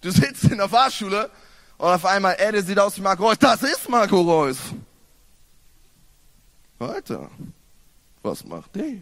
Du 0.01 0.11
sitzt 0.11 0.45
in 0.45 0.59
der 0.59 0.69
Fahrschule 0.69 1.31
und 1.79 1.89
auf 1.89 2.05
einmal, 2.05 2.37
ey, 2.39 2.63
sieht 2.63 2.79
aus 2.79 2.97
wie 2.97 3.03
Marco 3.03 3.25
Reus. 3.25 3.39
Das 3.39 3.63
ist 3.63 3.89
Marco 3.89 4.21
Reus. 4.21 4.59
Weiter. 6.79 7.31
Was 8.23 8.45
macht 8.45 8.75
der? 8.75 8.99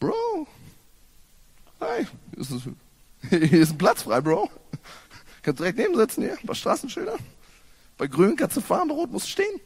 Bro. 0.00 0.46
Hey, 1.80 2.06
ist 2.36 2.50
hier 3.28 3.52
ist 3.52 3.72
ein 3.72 3.78
Platz 3.78 4.02
frei, 4.02 4.20
Bro. 4.20 4.50
Kannst 5.42 5.60
direkt 5.60 5.78
neben 5.78 5.96
sitzen 5.96 6.22
hier, 6.22 6.36
bei 6.42 6.54
Straßenschildern. 6.54 7.18
Bei 7.98 8.06
grün 8.06 8.36
kannst 8.36 8.56
du 8.56 8.60
fahren, 8.60 8.88
bei 8.88 8.94
rot 8.94 9.10
musst 9.10 9.28
stehen. 9.28 9.60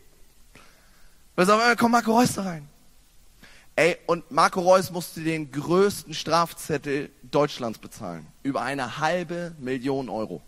Weil 1.37 1.45
auf 1.45 1.61
einmal 1.61 1.77
kommt 1.77 1.93
Marco 1.93 2.13
Reus 2.13 2.33
da 2.35 2.43
rein. 2.43 2.69
Ey, 3.77 3.97
und 4.07 4.31
Marco 4.31 4.61
Reus 4.61 4.91
musste 4.91 5.23
den 5.23 5.51
größten 5.51 6.13
Strafzettel 6.13 7.11
Deutschlands 7.23 7.79
bezahlen. 7.79 8.27
Über 8.43 8.63
eine 8.63 8.99
halbe 8.99 9.55
Million 9.59 10.09
Euro. 10.09 10.43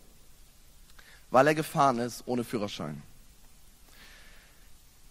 Weil 1.31 1.47
er 1.47 1.55
gefahren 1.55 1.99
ist 1.99 2.23
ohne 2.27 2.45
Führerschein. 2.45 3.03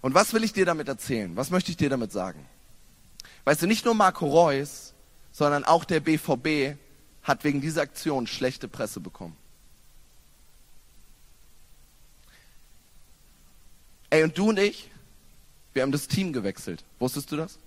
Und 0.02 0.14
was 0.14 0.34
will 0.34 0.44
ich 0.44 0.54
dir 0.54 0.66
damit 0.66 0.88
erzählen? 0.88 1.36
Was 1.36 1.50
möchte 1.50 1.72
ich 1.72 1.78
dir 1.78 1.90
damit 1.90 2.12
sagen? 2.12 2.46
Weißt 3.46 3.62
du, 3.62 3.68
nicht 3.68 3.86
nur 3.86 3.96
Marco 3.96 4.28
Reus, 4.28 4.94
sondern 5.32 5.64
auch 5.64 5.86
der 5.86 6.00
BVB 6.00 6.78
hat 7.24 7.44
wegen 7.44 7.62
dieser 7.62 7.82
Aktion 7.82 8.28
schlechte 8.28 8.68
Presse 8.68 9.00
bekommen. 9.00 9.36
Ey, 14.14 14.22
und 14.24 14.38
du 14.38 14.50
und 14.50 14.60
ich, 14.60 14.92
wir 15.74 15.82
haben 15.82 15.92
das 15.92 16.08
Team 16.08 16.34
gewechselt. 16.34 16.84
Wusstest 17.00 17.32
du 17.32 17.36
das? 17.36 17.58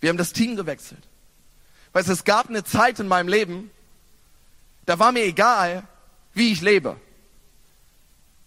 Wir 0.00 0.10
haben 0.10 0.18
das 0.18 0.34
Team 0.34 0.54
gewechselt. 0.54 1.02
Weißt 1.94 2.08
du, 2.08 2.12
es 2.12 2.24
gab 2.24 2.50
eine 2.50 2.62
Zeit 2.62 3.00
in 3.00 3.08
meinem 3.08 3.28
Leben, 3.28 3.70
da 4.84 4.98
war 4.98 5.12
mir 5.12 5.24
egal, 5.24 5.84
wie 6.34 6.52
ich 6.52 6.60
lebe. 6.60 7.00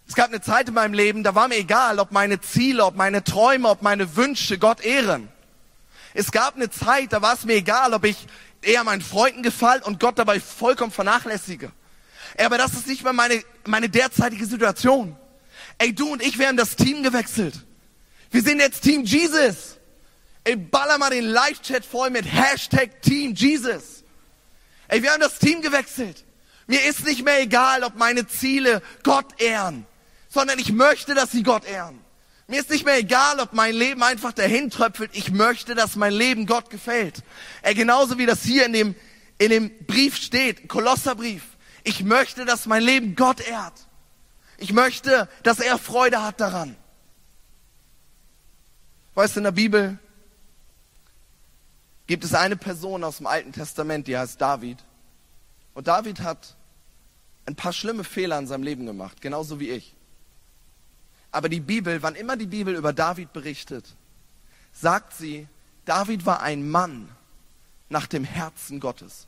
Es 0.06 0.14
gab 0.14 0.28
eine 0.28 0.40
Zeit 0.40 0.68
in 0.68 0.74
meinem 0.74 0.94
Leben, 0.94 1.24
da 1.24 1.34
war 1.34 1.48
mir 1.48 1.56
egal, 1.58 1.98
ob 1.98 2.12
meine 2.12 2.40
Ziele, 2.40 2.84
ob 2.84 2.94
meine 2.94 3.24
Träume, 3.24 3.68
ob 3.68 3.82
meine 3.82 4.14
Wünsche 4.14 4.56
Gott 4.56 4.82
ehren. 4.82 5.28
Es 6.14 6.30
gab 6.30 6.54
eine 6.54 6.70
Zeit, 6.70 7.12
da 7.12 7.22
war 7.22 7.34
es 7.34 7.44
mir 7.44 7.56
egal, 7.56 7.92
ob 7.92 8.04
ich 8.04 8.28
eher 8.62 8.84
meinen 8.84 9.02
Freunden 9.02 9.42
gefallen 9.42 9.82
und 9.82 9.98
Gott 9.98 10.16
dabei 10.16 10.38
vollkommen 10.38 10.92
vernachlässige. 10.92 11.72
Aber 12.38 12.56
das 12.56 12.74
ist 12.74 12.86
nicht 12.86 13.02
mehr 13.02 13.12
meine, 13.12 13.42
meine 13.66 13.88
derzeitige 13.88 14.46
Situation. 14.46 15.16
Ey, 15.80 15.94
du 15.94 16.12
und 16.12 16.22
ich, 16.22 16.38
wir 16.38 16.46
haben 16.46 16.58
das 16.58 16.76
Team 16.76 17.02
gewechselt. 17.02 17.54
Wir 18.30 18.42
sind 18.42 18.60
jetzt 18.60 18.82
Team 18.82 19.02
Jesus. 19.04 19.78
Ey, 20.44 20.54
baller 20.54 20.98
mal 20.98 21.08
den 21.08 21.24
Live-Chat 21.24 21.86
voll 21.86 22.10
mit 22.10 22.26
Hashtag 22.30 23.00
Team 23.00 23.32
Jesus. 23.32 24.04
Ey, 24.88 25.02
wir 25.02 25.10
haben 25.10 25.22
das 25.22 25.38
Team 25.38 25.62
gewechselt. 25.62 26.26
Mir 26.66 26.84
ist 26.84 27.06
nicht 27.06 27.24
mehr 27.24 27.40
egal, 27.40 27.82
ob 27.82 27.96
meine 27.96 28.26
Ziele 28.26 28.82
Gott 29.04 29.40
ehren, 29.40 29.86
sondern 30.28 30.58
ich 30.58 30.70
möchte, 30.70 31.14
dass 31.14 31.30
sie 31.30 31.42
Gott 31.42 31.64
ehren. 31.64 31.98
Mir 32.46 32.60
ist 32.60 32.68
nicht 32.68 32.84
mehr 32.84 32.98
egal, 32.98 33.40
ob 33.40 33.54
mein 33.54 33.74
Leben 33.74 34.02
einfach 34.02 34.34
dahin 34.34 34.68
tröpfelt. 34.68 35.12
Ich 35.14 35.30
möchte, 35.30 35.74
dass 35.74 35.96
mein 35.96 36.12
Leben 36.12 36.44
Gott 36.44 36.68
gefällt. 36.68 37.22
Ey, 37.62 37.74
genauso 37.74 38.18
wie 38.18 38.26
das 38.26 38.42
hier 38.42 38.66
in 38.66 38.74
dem, 38.74 38.94
in 39.38 39.48
dem 39.48 39.86
Brief 39.86 40.16
steht, 40.16 40.68
Kolosserbrief. 40.68 41.42
Ich 41.84 42.04
möchte, 42.04 42.44
dass 42.44 42.66
mein 42.66 42.82
Leben 42.82 43.16
Gott 43.16 43.40
ehrt. 43.40 43.86
Ich 44.60 44.74
möchte, 44.74 45.26
dass 45.42 45.58
er 45.58 45.78
Freude 45.78 46.22
hat 46.22 46.38
daran. 46.38 46.76
Weißt 49.14 49.34
du, 49.34 49.40
in 49.40 49.44
der 49.44 49.52
Bibel 49.52 49.98
gibt 52.06 52.24
es 52.24 52.34
eine 52.34 52.56
Person 52.56 53.02
aus 53.02 53.16
dem 53.16 53.26
Alten 53.26 53.52
Testament, 53.52 54.06
die 54.06 54.18
heißt 54.18 54.38
David. 54.38 54.78
Und 55.72 55.88
David 55.88 56.20
hat 56.20 56.56
ein 57.46 57.56
paar 57.56 57.72
schlimme 57.72 58.04
Fehler 58.04 58.38
in 58.38 58.46
seinem 58.46 58.62
Leben 58.62 58.84
gemacht, 58.84 59.22
genauso 59.22 59.60
wie 59.60 59.70
ich. 59.70 59.94
Aber 61.32 61.48
die 61.48 61.60
Bibel, 61.60 62.02
wann 62.02 62.14
immer 62.14 62.36
die 62.36 62.46
Bibel 62.46 62.74
über 62.74 62.92
David 62.92 63.32
berichtet, 63.32 63.96
sagt 64.74 65.14
sie, 65.14 65.48
David 65.86 66.26
war 66.26 66.42
ein 66.42 66.68
Mann 66.68 67.08
nach 67.88 68.06
dem 68.06 68.24
Herzen 68.24 68.78
Gottes. 68.78 69.26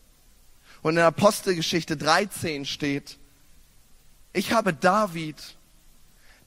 Und 0.82 0.98
in 0.98 1.02
Apostelgeschichte 1.02 1.96
13 1.96 2.66
steht, 2.66 3.18
ich 4.32 4.52
habe 4.52 4.72
David, 4.72 5.36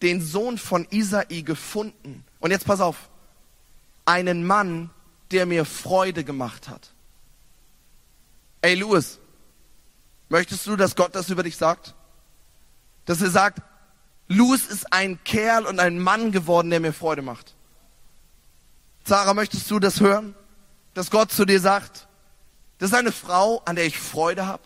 den 0.01 0.21
Sohn 0.21 0.57
von 0.57 0.87
Isai, 0.89 1.41
gefunden. 1.41 2.23
Und 2.39 2.51
jetzt 2.51 2.65
pass 2.65 2.81
auf, 2.81 3.09
einen 4.05 4.45
Mann, 4.45 4.89
der 5.31 5.45
mir 5.45 5.65
Freude 5.65 6.23
gemacht 6.23 6.69
hat. 6.69 6.91
Ey, 8.61 8.75
Louis, 8.75 9.19
möchtest 10.29 10.65
du, 10.67 10.75
dass 10.75 10.95
Gott 10.95 11.15
das 11.15 11.29
über 11.29 11.43
dich 11.43 11.57
sagt? 11.57 11.95
Dass 13.05 13.21
er 13.21 13.29
sagt, 13.29 13.61
Louis 14.27 14.65
ist 14.65 14.91
ein 14.91 15.23
Kerl 15.23 15.65
und 15.65 15.79
ein 15.79 15.99
Mann 15.99 16.31
geworden, 16.31 16.69
der 16.71 16.79
mir 16.79 16.93
Freude 16.93 17.21
macht. 17.21 17.55
Sarah, 19.03 19.35
möchtest 19.35 19.69
du 19.69 19.79
das 19.79 19.99
hören? 19.99 20.33
Dass 20.95 21.11
Gott 21.11 21.31
zu 21.31 21.45
dir 21.45 21.59
sagt, 21.59 22.07
das 22.79 22.89
ist 22.89 22.95
eine 22.95 23.11
Frau, 23.11 23.61
an 23.65 23.75
der 23.75 23.85
ich 23.85 23.99
Freude 23.99 24.47
habe. 24.47 24.63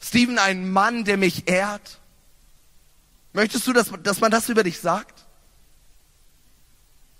Steven, 0.00 0.38
ein 0.38 0.70
Mann, 0.70 1.04
der 1.04 1.16
mich 1.16 1.48
ehrt. 1.48 2.00
Möchtest 3.32 3.66
du, 3.66 3.72
dass, 3.72 3.90
dass 4.02 4.20
man 4.20 4.30
das 4.30 4.48
über 4.48 4.62
dich 4.62 4.80
sagt? 4.80 5.26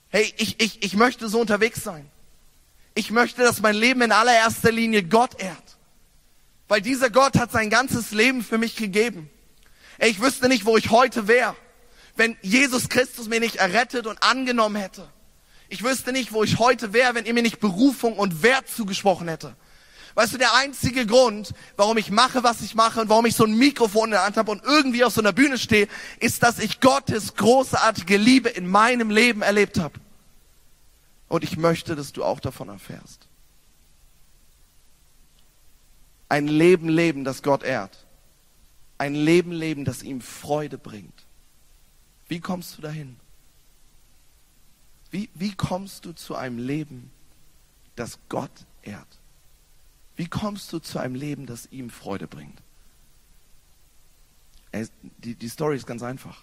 Hey, 0.09 0.33
ich, 0.39 0.61
ich, 0.61 0.83
ich 0.83 0.95
möchte 0.95 1.29
so 1.29 1.41
unterwegs 1.41 1.83
sein. 1.83 2.11
Ich 2.95 3.11
möchte, 3.11 3.43
dass 3.43 3.61
mein 3.61 3.77
Leben 3.77 4.03
in 4.03 4.13
allererster 4.13 4.73
Linie 4.73 5.05
Gott 5.05 5.41
ehrt. 5.41 5.79
Weil 6.67 6.81
dieser 6.81 7.11
Gott 7.11 7.39
hat 7.39 7.53
sein 7.53 7.71
ganzes 7.71 8.11
Leben 8.11 8.43
für 8.43 8.59
mich 8.59 8.77
gegeben. 8.77 9.31
Ich 9.99 10.21
wüsste 10.21 10.49
nicht, 10.49 10.65
wo 10.65 10.77
ich 10.77 10.91
heute 10.91 11.29
wäre, 11.29 11.57
wenn 12.17 12.37
Jesus 12.43 12.89
Christus 12.89 13.29
mir 13.29 13.41
nicht 13.41 13.57
errettet 13.57 14.07
und 14.07 14.23
angenommen 14.23 14.77
hätte. 14.77 15.09
Ich 15.69 15.83
wüsste 15.83 16.13
nicht, 16.13 16.33
wo 16.33 16.45
ich 16.45 16.59
heute 16.59 16.93
wäre, 16.93 17.15
wenn 17.15 17.27
ihr 17.27 17.35
mir 17.35 17.43
nicht 17.43 17.61
Berufung 17.61 18.17
und 18.17 18.43
Wert 18.43 18.69
zugesprochen 18.69 19.29
hätte. 19.29 19.55
Weißt 20.19 20.33
du, 20.33 20.39
der 20.39 20.53
einzige 20.55 21.07
Grund, 21.07 21.55
warum 21.77 21.97
ich 21.97 22.11
mache, 22.11 22.43
was 22.43 22.61
ich 22.63 22.75
mache 22.75 23.01
und 23.01 23.09
warum 23.09 23.27
ich 23.27 23.37
so 23.37 23.45
ein 23.45 23.57
Mikrofon 23.57 24.07
in 24.07 24.11
der 24.11 24.25
Hand 24.25 24.37
habe 24.37 24.51
und 24.51 24.65
irgendwie 24.65 25.05
auf 25.05 25.13
so 25.13 25.21
einer 25.21 25.33
Bühne 25.33 25.59
stehe, 25.59 25.87
ist, 26.19 26.43
dass 26.43 26.59
ich 26.59 26.81
Gottes 26.81 27.37
großartige 27.37 28.17
Liebe 28.17 28.49
in 28.49 28.67
meinem 28.67 29.11
Leben 29.11 29.43
erlebt 29.43 29.79
habe. 29.79 30.01
Und 31.29 31.45
ich 31.45 31.57
möchte, 31.57 31.95
dass 31.95 32.13
du 32.13 32.25
auch 32.25 32.41
davon 32.41 32.69
erfährst. 32.69 33.29
Ein 36.29 36.49
Leben 36.49 36.89
leben, 36.89 37.23
das 37.23 37.45
Gott 37.45 37.63
ehrt. 37.63 38.05
Ein 38.99 39.15
Leben 39.15 39.53
leben, 39.53 39.85
das 39.85 40.03
ihm 40.03 40.21
Freude 40.21 40.79
bringt. 40.79 41.27
Wie 42.27 42.41
kommst 42.41 42.77
du 42.77 42.83
dahin? 42.83 43.21
Wie, 45.13 45.31
wie 45.35 45.55
kommst 45.55 46.07
du 46.07 46.13
zu 46.13 46.35
einem 46.35 46.59
Leben, 46.59 47.13
das 47.95 48.19
Gott 48.29 48.51
ehrt? 48.83 49.18
Wie 50.19 50.27
kommst 50.27 50.73
du 50.73 50.81
zu 50.81 50.99
einem 50.99 51.15
Leben, 51.15 51.47
das 51.47 51.67
ihm 51.71 51.91
Freude 51.91 52.27
bringt? 52.27 52.61
Die, 55.19 55.37
die 55.37 55.49
Story 55.49 55.77
ist 55.77 55.87
ganz 55.87 56.03
einfach. 56.03 56.43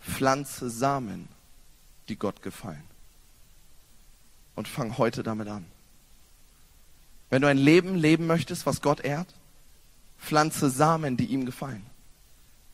Pflanze 0.00 0.68
Samen, 0.68 1.28
die 2.08 2.16
Gott 2.16 2.42
gefallen 2.42 2.82
und 4.56 4.66
fang 4.66 4.98
heute 4.98 5.22
damit 5.22 5.46
an. 5.46 5.66
Wenn 7.30 7.42
du 7.42 7.48
ein 7.48 7.58
Leben 7.58 7.94
leben 7.94 8.26
möchtest, 8.26 8.66
was 8.66 8.82
Gott 8.82 9.00
ehrt, 9.00 9.32
pflanze 10.18 10.68
Samen, 10.68 11.16
die 11.16 11.26
ihm 11.26 11.46
gefallen. 11.46 11.86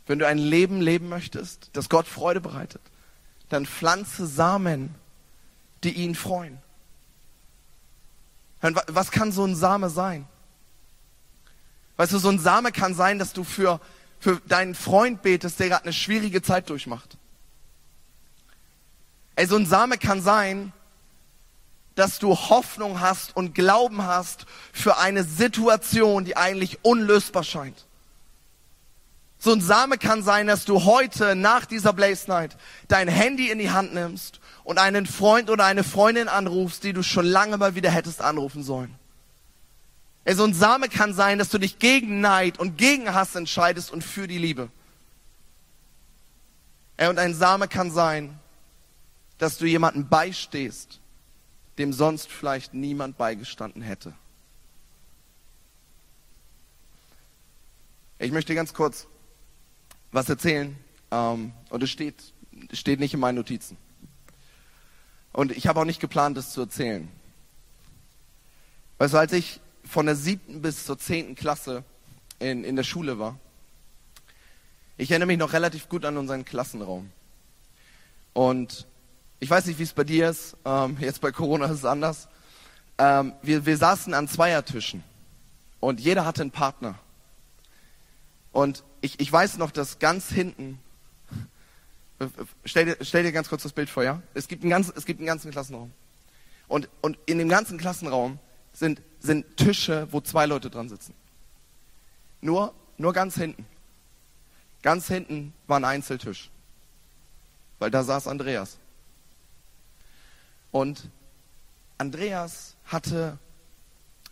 Wenn 0.07 0.19
du 0.19 0.27
ein 0.27 0.39
Leben 0.39 0.81
leben 0.81 1.11
möchtest, 1.11 1.69
das 1.75 1.91
Gott 1.91 2.07
Freude 2.07 2.41
bereitet, 2.41 2.81
dann 3.51 3.67
pflanze 3.67 4.27
Samen, 4.27 4.95
die 5.85 5.93
ihn 5.93 6.15
freuen. 6.15 6.62
Was 8.63 9.11
kann 9.11 9.33
so 9.33 9.45
ein 9.45 9.57
Same 9.57 9.91
sein? 9.91 10.27
Weißt 11.97 12.13
du, 12.13 12.19
so 12.19 12.29
ein 12.29 12.39
Same 12.39 12.73
kann 12.73 12.95
sein, 12.95 13.19
dass 13.19 13.33
du 13.33 13.45
für, 13.45 13.81
für 14.19 14.41
deinen 14.47 14.75
Freund 14.75 15.23
betest, 15.23 15.61
der 15.61 15.69
gerade 15.69 15.85
eine 15.85 15.93
schwierige 15.93 16.43
Zeit 16.43 16.71
durchmacht. 16.71 17.19
Ey, 19.35 19.47
so 19.47 19.57
ein 19.57 19.67
Same 19.67 19.99
kann 19.99 20.23
sein, 20.23 20.73
dass 21.95 22.19
du 22.19 22.35
Hoffnung 22.35 23.01
hast 23.01 23.37
und 23.37 23.55
Glauben 23.55 24.03
hast 24.03 24.47
für 24.73 24.99
eine 24.99 25.25
Situation, 25.25 26.25
die 26.25 26.37
eigentlich 26.37 26.79
unlösbar 26.83 27.45
scheint. 27.45 27.87
So 29.45 29.51
ein 29.51 29.61
Same 29.61 29.99
kann 29.99 30.23
sein, 30.23 30.47
dass 30.47 30.65
du 30.67 30.85
heute 30.85 31.35
nach 31.35 31.67
dieser 31.67 31.93
Blaze 31.93 32.31
Night 32.31 32.57
dein 32.87 33.09
Handy 33.09 33.51
in 33.51 33.59
die 33.59 33.73
Hand 33.73 33.93
nimmst 33.93 34.39
und 34.63 34.79
einen 34.79 35.05
Freund 35.05 35.51
oder 35.51 35.65
eine 35.65 35.83
Freundin 35.83 36.29
anrufst, 36.29 36.85
die 36.85 36.93
du 36.93 37.03
schon 37.03 37.27
lange 37.27 37.57
mal 37.57 37.75
wieder 37.75 37.91
hättest 37.91 38.23
anrufen 38.23 38.63
sollen. 38.63 38.95
Ey, 40.23 40.37
so 40.37 40.45
ein 40.45 40.55
Same 40.55 40.89
kann 40.89 41.13
sein, 41.13 41.41
dass 41.41 41.49
du 41.49 41.59
dich 41.59 41.81
gegen 41.81 42.21
Neid 42.21 42.61
und 42.61 42.79
gegen 42.79 43.13
Hass 43.13 43.35
entscheidest 43.35 43.91
und 43.91 44.05
für 44.05 44.29
die 44.29 44.39
Liebe. 44.39 44.71
Ey, 46.97 47.09
und 47.09 47.19
ein 47.19 47.35
Same 47.35 47.67
kann 47.67 47.91
sein, 47.91 48.39
dass 49.39 49.59
du 49.59 49.67
jemanden 49.67 50.09
beistehst, 50.09 51.01
dem 51.79 51.93
sonst 51.93 52.31
vielleicht 52.31 52.75
niemand 52.75 53.19
beigestanden 53.19 53.83
hätte. 53.83 54.15
Ich 58.21 58.31
möchte 58.31 58.55
ganz 58.55 58.73
kurz 58.73 59.09
was 60.13 60.29
erzählen. 60.29 60.77
Ähm, 61.11 61.53
und 61.71 61.83
es 61.83 61.91
steht, 61.91 62.33
steht 62.73 63.01
nicht 63.01 63.15
in 63.15 63.21
meinen 63.21 63.37
Notizen. 63.37 63.77
Und 65.33 65.51
ich 65.51 65.67
habe 65.67 65.81
auch 65.81 65.85
nicht 65.85 66.01
geplant, 66.01 66.37
das 66.37 66.53
zu 66.53 66.61
erzählen. 66.61 67.09
Weißt 68.99 69.15
du, 69.15 69.19
als 69.19 69.33
ich 69.33 69.61
von 69.85 70.07
der 70.07 70.15
siebten 70.15 70.63
bis 70.63 70.85
zur 70.85 70.99
zehnten 70.99 71.35
Klasse 71.35 71.83
in, 72.39 72.65
in 72.65 72.77
der 72.77 72.85
Schule 72.85 73.19
war, 73.19 73.39
ich 74.99 75.11
erinnere 75.11 75.27
mich 75.27 75.39
noch 75.39 75.55
relativ 75.55 75.89
gut 75.89 76.05
an 76.05 76.17
unseren 76.17 76.45
Klassenraum. 76.45 77.11
Und 78.35 78.87
ich 79.41 79.51
weiß 79.51 79.67
nicht, 79.67 79.79
wie 79.79 79.83
es 79.83 79.93
bei 79.93 80.05
dir 80.05 80.29
ist. 80.29 80.57
Ähm, 80.65 80.97
jetzt 81.01 81.21
bei 81.21 81.33
Corona 81.33 81.65
ist 81.67 81.79
es 81.79 81.85
anders. 81.85 82.29
Ähm, 82.99 83.33
wir, 83.43 83.67
wir 83.67 83.77
saßen 83.77 84.15
an 84.15 84.29
Zweiertischen 84.29 85.03
und 85.81 85.99
jeder 85.99 86.25
hatte 86.25 86.43
einen 86.43 86.51
Partner. 86.51 86.99
Und 88.53 88.85
ich, 89.01 89.19
ich 89.19 89.33
weiß 89.33 89.57
noch, 89.59 89.71
dass 89.71 89.99
ganz 89.99 90.29
hinten, 90.29 90.79
stell 92.65 92.85
dir, 92.85 92.97
stell 93.01 93.23
dir 93.23 93.33
ganz 93.33 93.49
kurz 93.49 93.63
das 93.63 93.73
Bild 93.73 93.91
vor, 93.91 94.05
ja? 94.05 94.23
Es 94.35 94.47
gibt 94.47 94.63
einen, 94.63 94.71
ganz, 94.71 94.93
es 94.95 95.07
gibt 95.07 95.21
einen 95.21 95.27
ganzen 95.27 95.51
Klassenraum. 95.51 95.93
Und, 96.69 96.89
und 97.01 97.19
in 97.27 97.39
dem 97.39 97.49
ganzen 97.49 97.79
Klassenraum 97.79 98.39
sind, 98.73 99.03
sind 99.21 99.57
Tische, 99.57 100.07
wo 100.11 100.21
zwei 100.21 100.47
Leute 100.47 100.71
dran 100.71 100.89
sitzen. 100.89 101.15
Nur, 102.41 102.75
nur 102.99 103.13
ganz 103.13 103.35
hinten. 103.35 103.67
Ganz 104.83 105.07
hinten 105.07 105.53
war 105.67 105.79
ein 105.79 105.85
Einzeltisch. 105.85 106.51
Weil 107.79 107.91
da 107.91 108.05
saß 108.05 108.27
Andreas. 108.27 108.79
Und 110.71 111.09
Andreas 111.99 112.77
hatte, 112.87 113.39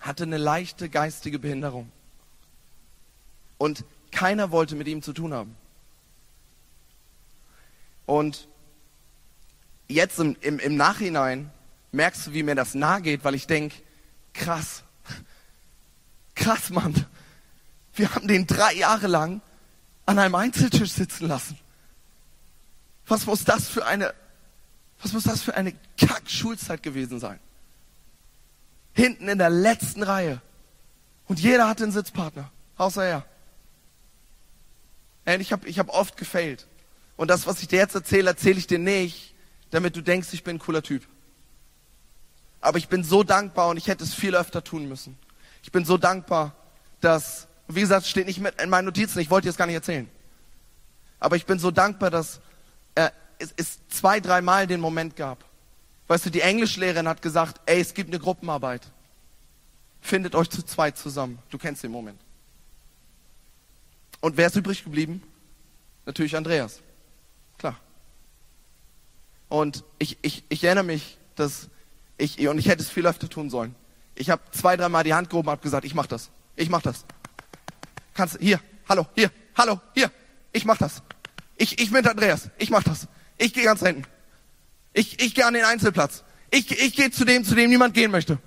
hatte 0.01 0.25
eine 0.25 0.39
leichte 0.39 0.89
geistige 0.89 1.39
Behinderung. 1.39 1.91
Und 3.59 3.85
keiner 4.11 4.51
wollte 4.51 4.77
mit 4.77 4.89
ihm 4.89 5.03
zu 5.03 5.13
tun 5.13 5.33
haben. 5.33 5.57
Und 8.07 8.49
jetzt 9.89 10.19
im, 10.19 10.37
im, 10.41 10.59
im 10.59 10.77
Nachhinein 10.77 11.51
merkst 11.93 12.27
du, 12.27 12.33
wie 12.33 12.43
mir 12.43 12.55
das 12.55 12.75
nahe 12.75 13.03
geht, 13.03 13.25
weil 13.25 13.35
ich 13.35 13.47
denke, 13.47 13.77
krass, 14.33 14.83
krass, 16.35 16.71
Mann. 16.71 17.07
Wir 17.95 18.15
haben 18.15 18.27
den 18.27 18.47
drei 18.47 18.75
Jahre 18.75 19.07
lang 19.07 19.41
an 20.07 20.19
einem 20.19 20.35
Einzeltisch 20.35 20.93
sitzen 20.93 21.29
lassen. 21.29 21.59
Was 23.07 23.27
muss 23.27 23.45
das 23.45 23.69
für 23.69 23.87
eine, 23.87 24.15
was 25.03 25.13
muss 25.13 25.25
das 25.25 25.43
für 25.43 25.55
eine 25.55 25.75
Kack-Schulzeit 25.99 26.83
gewesen 26.83 27.19
sein? 27.19 27.41
Hinten 28.93 29.29
in 29.29 29.39
der 29.39 29.51
letzten 29.51 30.03
Reihe. 30.03 30.41
Und 31.27 31.41
jeder 31.41 31.69
hatte 31.69 31.85
einen 31.85 31.93
Sitzpartner, 31.93 32.51
außer 32.77 33.05
er. 33.05 33.27
Und 35.35 35.41
ich 35.41 35.53
habe 35.53 35.69
ich 35.69 35.79
hab 35.79 35.89
oft 35.91 36.17
gefailt. 36.17 36.67
Und 37.17 37.29
das, 37.29 37.47
was 37.47 37.61
ich 37.61 37.69
dir 37.69 37.79
jetzt 37.79 37.95
erzähle, 37.95 38.31
erzähle 38.31 38.59
ich 38.59 38.67
dir 38.67 38.79
nicht, 38.79 39.35
damit 39.71 39.97
du 39.97 40.01
denkst, 40.01 40.29
ich 40.33 40.45
bin 40.45 40.57
ein 40.57 40.59
cooler 40.59 40.83
Typ. 40.83 41.07
Aber 42.61 42.79
ich 42.79 42.89
bin 42.89 43.05
so 43.05 43.23
dankbar 43.23 43.69
und 43.69 43.77
ich 43.77 43.89
hätte 43.89 44.05
es 44.05 44.15
viel 44.15 44.35
öfter 44.35 44.65
tun 44.65 44.89
müssen. 44.89 45.19
Ich 45.63 45.73
bin 45.73 45.85
so 45.85 45.97
dankbar, 45.99 46.55
dass, 47.01 47.47
wie 47.69 47.81
gesagt, 47.81 48.07
steht 48.07 48.27
nicht 48.27 48.41
mit 48.41 48.61
in 48.61 48.71
meinen 48.71 48.87
Notizen, 48.87 49.19
ich 49.21 49.31
wollte 49.31 49.47
dir 49.47 49.51
das 49.51 49.57
gar 49.57 49.67
nicht 49.67 49.75
erzählen. 49.75 50.09
Aber 51.19 51.37
ich 51.37 51.47
bin 51.47 51.59
so 51.59 51.71
dankbar, 51.71 52.11
dass 52.11 52.41
äh, 52.95 53.11
es, 53.39 53.53
es 53.57 53.79
zwei, 53.89 54.21
dreimal 54.21 54.67
den 54.67 54.81
Moment 54.81 55.17
gab. 55.17 55.45
Weißt 56.09 56.27
du, 56.27 56.31
die 56.31 56.41
Englischlehrerin 56.41 57.07
hat 57.07 57.23
gesagt, 57.23 57.61
ey, 57.67 57.81
es 57.81 57.95
gibt 57.95 58.11
eine 58.11 58.19
Gruppenarbeit. 58.19 58.83
Findet 60.01 60.35
euch 60.35 60.51
zu 60.51 60.63
zweit 60.63 60.99
zusammen. 60.99 61.39
Du 61.51 61.59
kennst 61.59 61.85
den 61.85 61.93
Moment. 61.93 62.21
Und 64.21 64.37
wer 64.37 64.47
ist 64.47 64.57
übrig 64.57 64.85
geblieben? 64.85 65.23
Natürlich 66.07 66.37
Andreas. 66.37 66.81
Klar. 67.59 67.79
Und 69.49 69.85
ich, 69.99 70.19
ich, 70.23 70.45
ich 70.49 70.65
erinnere 70.65 70.85
mich, 70.85 71.19
dass 71.37 71.69
ich, 72.19 72.47
und 72.47 72.59
ich 72.59 72.69
hätte 72.69 72.83
es 72.83 72.91
viel 72.91 73.07
öfter 73.07 73.29
tun 73.29 73.51
sollen. 73.51 73.75
Ich 74.15 74.31
habe 74.31 74.43
zwei, 74.51 74.77
dreimal 74.77 75.05
die 75.05 75.15
Hand 75.15 75.31
gehoben 75.31 75.49
und 75.49 75.63
gesagt, 75.63 75.85
ich 75.85 75.95
mach 75.95 76.07
das. 76.07 76.31
Ich 76.57 76.69
mach 76.69 76.83
das. 76.83 77.05
Kannst, 78.15 78.39
hier, 78.41 78.61
hallo, 78.89 79.07
hier, 79.15 79.31
hallo, 79.57 79.81
hier. 79.95 80.11
Ich 80.53 80.65
mach 80.65 80.77
das. 80.77 81.03
Ich, 81.57 81.81
ich 81.81 81.91
bin 81.91 82.07
Andreas. 82.07 82.51
Ich 82.59 82.71
mach 82.71 82.83
das. 82.83 83.09
Ich 83.39 83.55
gehe 83.55 83.65
ganz 83.65 83.81
hinten. 83.81 84.05
Ich, 84.93 85.23
ich 85.23 85.35
gehe 85.35 85.47
an 85.47 85.55
den 85.55 85.65
Einzelplatz. 85.65 86.25
Ich, 86.51 86.71
ich 86.71 86.95
gehe 86.95 87.11
zu 87.11 87.25
dem, 87.25 87.45
zu 87.45 87.55
dem 87.55 87.71
niemand 87.71 87.95
gehen 87.95 88.11
möchte. 88.11 88.39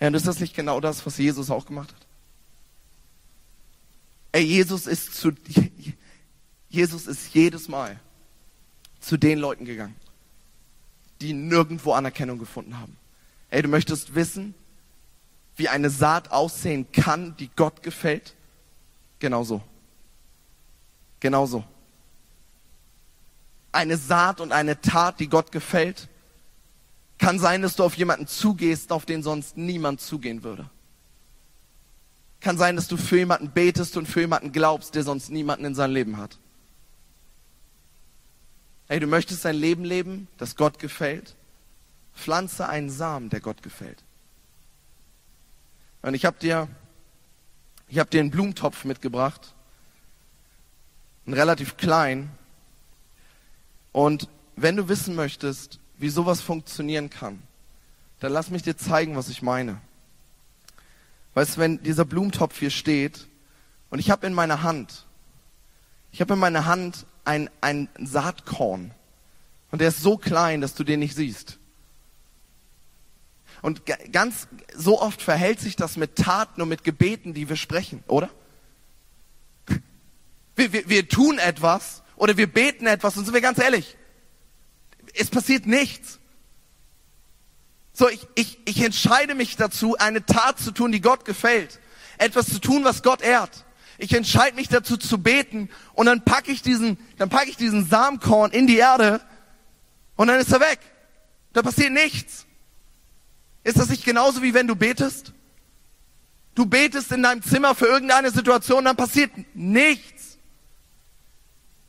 Ja, 0.00 0.08
und 0.08 0.14
ist 0.14 0.26
das 0.26 0.40
nicht 0.40 0.54
genau 0.54 0.80
das, 0.80 1.04
was 1.06 1.16
Jesus 1.18 1.50
auch 1.50 1.66
gemacht 1.66 1.92
hat? 1.92 1.99
Ey, 4.32 4.42
Jesus 4.42 4.86
ist 4.86 5.14
zu, 5.14 5.32
Jesus 6.68 7.06
ist 7.06 7.34
jedes 7.34 7.68
Mal 7.68 7.98
zu 9.00 9.16
den 9.16 9.38
Leuten 9.38 9.64
gegangen, 9.64 9.96
die 11.20 11.32
nirgendwo 11.32 11.92
Anerkennung 11.92 12.38
gefunden 12.38 12.78
haben. 12.78 12.96
Ey, 13.48 13.62
du 13.62 13.68
möchtest 13.68 14.14
wissen, 14.14 14.54
wie 15.56 15.68
eine 15.68 15.90
Saat 15.90 16.30
aussehen 16.30 16.90
kann, 16.92 17.36
die 17.36 17.50
Gott 17.54 17.82
gefällt? 17.82 18.34
Genau 19.18 19.42
so. 19.44 19.62
Genau 21.18 21.46
so. 21.46 21.64
Eine 23.72 23.96
Saat 23.96 24.40
und 24.40 24.52
eine 24.52 24.80
Tat, 24.80 25.20
die 25.20 25.28
Gott 25.28 25.52
gefällt, 25.52 26.08
kann 27.18 27.38
sein, 27.38 27.62
dass 27.62 27.76
du 27.76 27.84
auf 27.84 27.96
jemanden 27.96 28.26
zugehst, 28.26 28.92
auf 28.92 29.04
den 29.04 29.22
sonst 29.22 29.56
niemand 29.56 30.00
zugehen 30.00 30.42
würde. 30.42 30.70
Kann 32.40 32.56
sein, 32.56 32.76
dass 32.76 32.88
du 32.88 32.96
für 32.96 33.18
jemanden 33.18 33.50
betest 33.50 33.96
und 33.96 34.06
für 34.06 34.20
jemanden 34.20 34.52
glaubst, 34.52 34.94
der 34.94 35.02
sonst 35.02 35.30
niemanden 35.30 35.64
in 35.64 35.74
seinem 35.74 35.94
Leben 35.94 36.16
hat. 36.16 36.38
Hey, 38.88 38.98
du 38.98 39.06
möchtest 39.06 39.46
ein 39.46 39.56
Leben 39.56 39.84
leben, 39.84 40.26
das 40.36 40.56
Gott 40.56 40.78
gefällt? 40.78 41.36
Pflanze 42.14 42.68
einen 42.68 42.90
Samen, 42.90 43.30
der 43.30 43.40
Gott 43.40 43.62
gefällt. 43.62 44.02
Und 46.02 46.14
ich 46.14 46.24
habe 46.24 46.38
dir, 46.38 46.68
ich 47.88 47.98
habe 47.98 48.10
dir 48.10 48.20
einen 48.20 48.30
Blumentopf 48.30 48.84
mitgebracht, 48.84 49.54
einen 51.26 51.34
relativ 51.34 51.76
klein. 51.76 52.30
Und 53.92 54.28
wenn 54.56 54.76
du 54.76 54.88
wissen 54.88 55.14
möchtest, 55.14 55.78
wie 55.98 56.08
sowas 56.08 56.40
funktionieren 56.40 57.10
kann, 57.10 57.42
dann 58.20 58.32
lass 58.32 58.50
mich 58.50 58.62
dir 58.62 58.76
zeigen, 58.76 59.16
was 59.16 59.28
ich 59.28 59.42
meine. 59.42 59.80
Weißt 61.34 61.56
du, 61.56 61.60
wenn 61.60 61.82
dieser 61.82 62.04
Blumentopf 62.04 62.58
hier 62.58 62.70
steht 62.70 63.26
und 63.90 63.98
ich 63.98 64.10
habe 64.10 64.26
in 64.26 64.34
meiner 64.34 64.62
Hand, 64.62 65.06
ich 66.12 66.20
habe 66.20 66.34
in 66.34 66.40
meiner 66.40 66.66
Hand 66.66 67.06
ein, 67.24 67.48
ein 67.60 67.88
Saatkorn 67.98 68.92
und 69.70 69.80
der 69.80 69.88
ist 69.88 70.02
so 70.02 70.16
klein, 70.16 70.60
dass 70.60 70.74
du 70.74 70.84
den 70.84 71.00
nicht 71.00 71.14
siehst. 71.14 71.58
Und 73.62 73.82
ganz 74.10 74.48
so 74.74 75.00
oft 75.00 75.20
verhält 75.20 75.60
sich 75.60 75.76
das 75.76 75.96
mit 75.96 76.16
Taten 76.16 76.62
und 76.62 76.68
mit 76.68 76.82
Gebeten, 76.82 77.34
die 77.34 77.48
wir 77.48 77.56
sprechen, 77.56 78.02
oder? 78.06 78.30
Wir, 80.56 80.72
wir, 80.72 80.88
wir 80.88 81.08
tun 81.08 81.38
etwas 81.38 82.02
oder 82.16 82.36
wir 82.36 82.50
beten 82.52 82.86
etwas 82.86 83.16
und 83.16 83.24
sind 83.24 83.34
wir 83.34 83.40
ganz 83.40 83.58
ehrlich, 83.58 83.96
es 85.14 85.30
passiert 85.30 85.66
nichts. 85.66 86.18
So, 87.92 88.08
ich, 88.08 88.26
ich, 88.34 88.58
ich 88.64 88.82
entscheide 88.82 89.34
mich 89.34 89.56
dazu, 89.56 89.96
eine 89.98 90.24
Tat 90.24 90.58
zu 90.58 90.70
tun, 90.70 90.92
die 90.92 91.00
Gott 91.00 91.24
gefällt. 91.24 91.80
Etwas 92.18 92.46
zu 92.46 92.58
tun, 92.60 92.84
was 92.84 93.02
Gott 93.02 93.22
ehrt. 93.22 93.64
Ich 93.98 94.14
entscheide 94.14 94.56
mich 94.56 94.68
dazu 94.68 94.96
zu 94.96 95.18
beten 95.18 95.68
und 95.92 96.06
dann 96.06 96.24
packe 96.24 96.50
ich 96.50 96.62
diesen, 96.62 96.98
dann 97.18 97.28
packe 97.28 97.50
ich 97.50 97.56
diesen 97.56 97.86
Samenkorn 97.86 98.50
in 98.52 98.66
die 98.66 98.78
Erde 98.78 99.20
und 100.16 100.28
dann 100.28 100.40
ist 100.40 100.52
er 100.52 100.60
weg. 100.60 100.78
Da 101.52 101.62
passiert 101.62 101.92
nichts. 101.92 102.46
Ist 103.62 103.78
das 103.78 103.90
nicht 103.90 104.04
genauso 104.04 104.42
wie 104.42 104.54
wenn 104.54 104.66
du 104.66 104.74
betest? 104.74 105.32
Du 106.54 106.66
betest 106.66 107.12
in 107.12 107.22
deinem 107.22 107.42
Zimmer 107.42 107.74
für 107.74 107.86
irgendeine 107.86 108.30
Situation, 108.30 108.84
dann 108.84 108.96
passiert 108.96 109.32
nichts. 109.54 110.38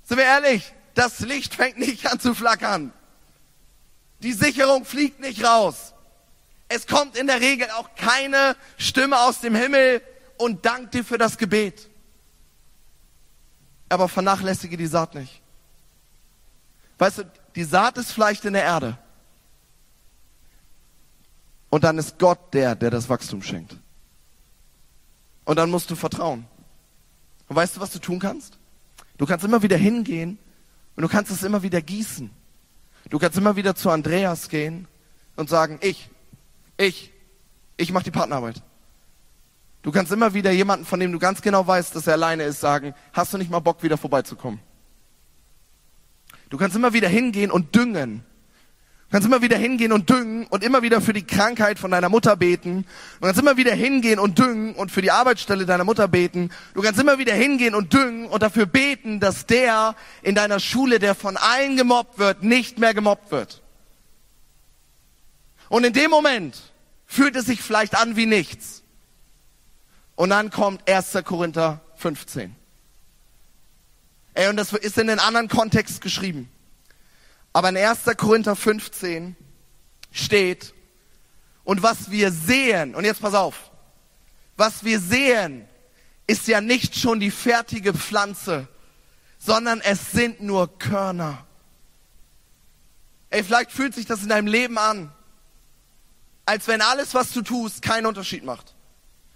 Sind 0.03 0.17
wir 0.17 0.25
ehrlich? 0.25 0.73
Das 0.93 1.21
Licht 1.21 1.55
fängt 1.55 1.77
nicht 1.77 2.11
an 2.11 2.19
zu 2.19 2.33
flackern. 2.33 2.91
Die 4.19 4.33
Sicherung 4.33 4.85
fliegt 4.85 5.19
nicht 5.19 5.43
raus. 5.43 5.90
Es 6.73 6.87
kommt 6.87 7.17
in 7.17 7.27
der 7.27 7.41
Regel 7.41 7.69
auch 7.71 7.95
keine 7.95 8.55
Stimme 8.77 9.19
aus 9.19 9.41
dem 9.41 9.55
Himmel 9.55 10.01
und 10.37 10.65
dankt 10.65 10.93
dir 10.93 11.03
für 11.03 11.17
das 11.17 11.37
Gebet. 11.37 11.89
aber 13.91 14.07
vernachlässige 14.07 14.77
die 14.77 14.87
Saat 14.87 15.15
nicht. 15.15 15.41
Weißt 16.97 17.17
du, 17.17 17.23
die 17.55 17.63
Saat 17.65 17.97
ist 17.97 18.11
vielleicht 18.11 18.45
in 18.45 18.53
der 18.53 18.63
Erde. 18.63 18.97
Und 21.69 21.83
dann 21.83 21.97
ist 21.97 22.17
Gott 22.19 22.53
der, 22.53 22.75
der 22.75 22.89
das 22.89 23.09
Wachstum 23.09 23.41
schenkt. 23.41 23.75
Und 25.43 25.57
dann 25.57 25.69
musst 25.69 25.89
du 25.89 25.95
vertrauen. 25.95 26.45
Und 27.47 27.55
weißt 27.55 27.75
du, 27.75 27.81
was 27.81 27.91
du 27.91 27.99
tun 27.99 28.19
kannst? 28.19 28.57
Du 29.17 29.25
kannst 29.25 29.43
immer 29.43 29.61
wieder 29.61 29.77
hingehen 29.77 30.37
und 30.95 31.01
du 31.01 31.09
kannst 31.09 31.31
es 31.31 31.43
immer 31.43 31.61
wieder 31.63 31.81
gießen. 31.81 32.29
Du 33.09 33.19
kannst 33.19 33.37
immer 33.37 33.55
wieder 33.55 33.75
zu 33.75 33.89
Andreas 33.89 34.47
gehen 34.47 34.87
und 35.35 35.49
sagen, 35.49 35.79
ich, 35.81 36.10
ich, 36.81 37.11
ich 37.77 37.91
mache 37.91 38.05
die 38.05 38.11
Partnerarbeit. 38.11 38.61
Du 39.81 39.91
kannst 39.91 40.11
immer 40.11 40.33
wieder 40.33 40.51
jemanden, 40.51 40.85
von 40.85 40.99
dem 40.99 41.11
du 41.11 41.19
ganz 41.19 41.41
genau 41.41 41.65
weißt, 41.65 41.95
dass 41.95 42.07
er 42.07 42.13
alleine 42.13 42.43
ist, 42.43 42.59
sagen, 42.59 42.93
hast 43.13 43.33
du 43.33 43.37
nicht 43.37 43.49
mal 43.49 43.59
Bock, 43.59 43.81
wieder 43.81 43.97
vorbeizukommen? 43.97 44.59
Du 46.49 46.57
kannst 46.57 46.75
immer 46.75 46.93
wieder 46.93 47.07
hingehen 47.07 47.49
und 47.49 47.75
düngen. 47.75 48.23
Du 49.07 49.13
kannst 49.17 49.27
immer 49.27 49.41
wieder 49.41 49.57
hingehen 49.57 49.91
und 49.91 50.09
düngen 50.09 50.45
und 50.47 50.63
immer 50.63 50.83
wieder 50.83 51.01
für 51.01 51.13
die 51.13 51.25
Krankheit 51.25 51.79
von 51.79 51.91
deiner 51.91 52.09
Mutter 52.09 52.37
beten. 52.37 52.85
Du 53.19 53.25
kannst 53.25 53.41
immer 53.41 53.57
wieder 53.57 53.73
hingehen 53.73 54.19
und 54.19 54.37
düngen 54.39 54.75
und 54.75 54.91
für 54.91 55.01
die 55.01 55.11
Arbeitsstelle 55.11 55.65
deiner 55.65 55.83
Mutter 55.83 56.07
beten. 56.07 56.49
Du 56.73 56.81
kannst 56.81 56.99
immer 56.99 57.17
wieder 57.17 57.33
hingehen 57.33 57.75
und 57.75 57.91
düngen 57.91 58.27
und 58.27 58.43
dafür 58.43 58.65
beten, 58.65 59.19
dass 59.19 59.47
der 59.47 59.95
in 60.21 60.35
deiner 60.35 60.59
Schule, 60.59 60.99
der 60.99 61.15
von 61.15 61.35
allen 61.37 61.75
gemobbt 61.75 62.19
wird, 62.19 62.43
nicht 62.43 62.77
mehr 62.79 62.93
gemobbt 62.93 63.31
wird. 63.31 63.61
Und 65.67 65.85
in 65.85 65.93
dem 65.93 66.11
Moment 66.11 66.70
fühlt 67.11 67.35
es 67.35 67.45
sich 67.45 67.61
vielleicht 67.61 67.95
an 67.95 68.15
wie 68.15 68.25
nichts. 68.25 68.83
Und 70.15 70.29
dann 70.29 70.49
kommt 70.49 70.89
1. 70.89 71.17
Korinther 71.25 71.81
15. 71.97 72.55
Ey, 74.33 74.47
und 74.47 74.55
das 74.55 74.71
ist 74.71 74.97
in 74.97 75.09
einen 75.09 75.19
anderen 75.19 75.49
Kontext 75.49 75.99
geschrieben. 75.99 76.49
Aber 77.51 77.67
in 77.67 77.75
1. 77.75 78.05
Korinther 78.15 78.55
15 78.55 79.35
steht, 80.13 80.73
und 81.65 81.83
was 81.83 82.11
wir 82.11 82.31
sehen, 82.31 82.95
und 82.95 83.03
jetzt 83.03 83.21
pass 83.21 83.33
auf, 83.33 83.71
was 84.55 84.85
wir 84.85 85.01
sehen, 85.01 85.67
ist 86.27 86.47
ja 86.47 86.61
nicht 86.61 86.95
schon 86.95 87.19
die 87.19 87.31
fertige 87.31 87.93
Pflanze, 87.93 88.69
sondern 89.37 89.81
es 89.81 90.11
sind 90.11 90.39
nur 90.41 90.79
Körner. 90.79 91.45
Ey, 93.29 93.43
vielleicht 93.43 93.73
fühlt 93.73 93.95
sich 93.95 94.05
das 94.05 94.23
in 94.23 94.29
deinem 94.29 94.47
Leben 94.47 94.77
an, 94.77 95.11
als 96.45 96.67
wenn 96.67 96.81
alles, 96.81 97.13
was 97.13 97.31
du 97.31 97.41
tust, 97.41 97.81
keinen 97.81 98.05
Unterschied 98.05 98.43
macht. 98.43 98.73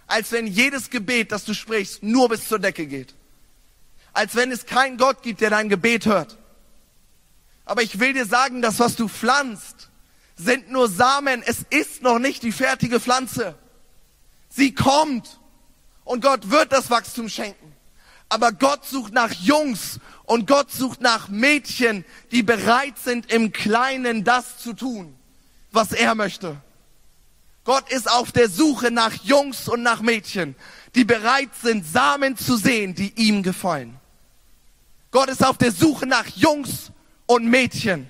Als 0.06 0.32
wenn 0.32 0.46
jedes 0.46 0.90
Gebet, 0.90 1.32
das 1.32 1.44
du 1.44 1.54
sprichst, 1.54 2.02
nur 2.02 2.28
bis 2.28 2.48
zur 2.48 2.58
Decke 2.58 2.86
geht 2.86 3.14
als 4.16 4.34
wenn 4.34 4.50
es 4.50 4.64
keinen 4.64 4.96
Gott 4.96 5.22
gibt, 5.22 5.42
der 5.42 5.50
dein 5.50 5.68
Gebet 5.68 6.06
hört. 6.06 6.38
Aber 7.66 7.82
ich 7.82 8.00
will 8.00 8.14
dir 8.14 8.24
sagen, 8.24 8.62
das, 8.62 8.78
was 8.78 8.96
du 8.96 9.08
pflanzt, 9.08 9.90
sind 10.36 10.70
nur 10.70 10.88
Samen. 10.88 11.42
Es 11.42 11.58
ist 11.68 12.02
noch 12.02 12.18
nicht 12.18 12.42
die 12.42 12.52
fertige 12.52 12.98
Pflanze. 12.98 13.56
Sie 14.48 14.74
kommt 14.74 15.38
und 16.04 16.22
Gott 16.22 16.50
wird 16.50 16.72
das 16.72 16.88
Wachstum 16.88 17.28
schenken. 17.28 17.74
Aber 18.30 18.52
Gott 18.52 18.86
sucht 18.86 19.12
nach 19.12 19.32
Jungs 19.32 20.00
und 20.24 20.46
Gott 20.46 20.72
sucht 20.72 21.02
nach 21.02 21.28
Mädchen, 21.28 22.04
die 22.32 22.42
bereit 22.42 22.98
sind, 22.98 23.30
im 23.30 23.52
Kleinen 23.52 24.24
das 24.24 24.58
zu 24.58 24.72
tun, 24.72 25.14
was 25.72 25.92
er 25.92 26.14
möchte. 26.14 26.56
Gott 27.66 27.90
ist 27.90 28.08
auf 28.08 28.30
der 28.30 28.48
Suche 28.48 28.92
nach 28.92 29.12
Jungs 29.24 29.68
und 29.68 29.82
nach 29.82 30.00
Mädchen, 30.00 30.54
die 30.94 31.04
bereit 31.04 31.50
sind, 31.60 31.84
Samen 31.84 32.36
zu 32.36 32.56
sehen, 32.56 32.94
die 32.94 33.12
ihm 33.16 33.42
gefallen. 33.42 33.98
Gott 35.10 35.28
ist 35.28 35.44
auf 35.44 35.58
der 35.58 35.72
Suche 35.72 36.06
nach 36.06 36.28
Jungs 36.28 36.92
und 37.26 37.44
Mädchen, 37.46 38.08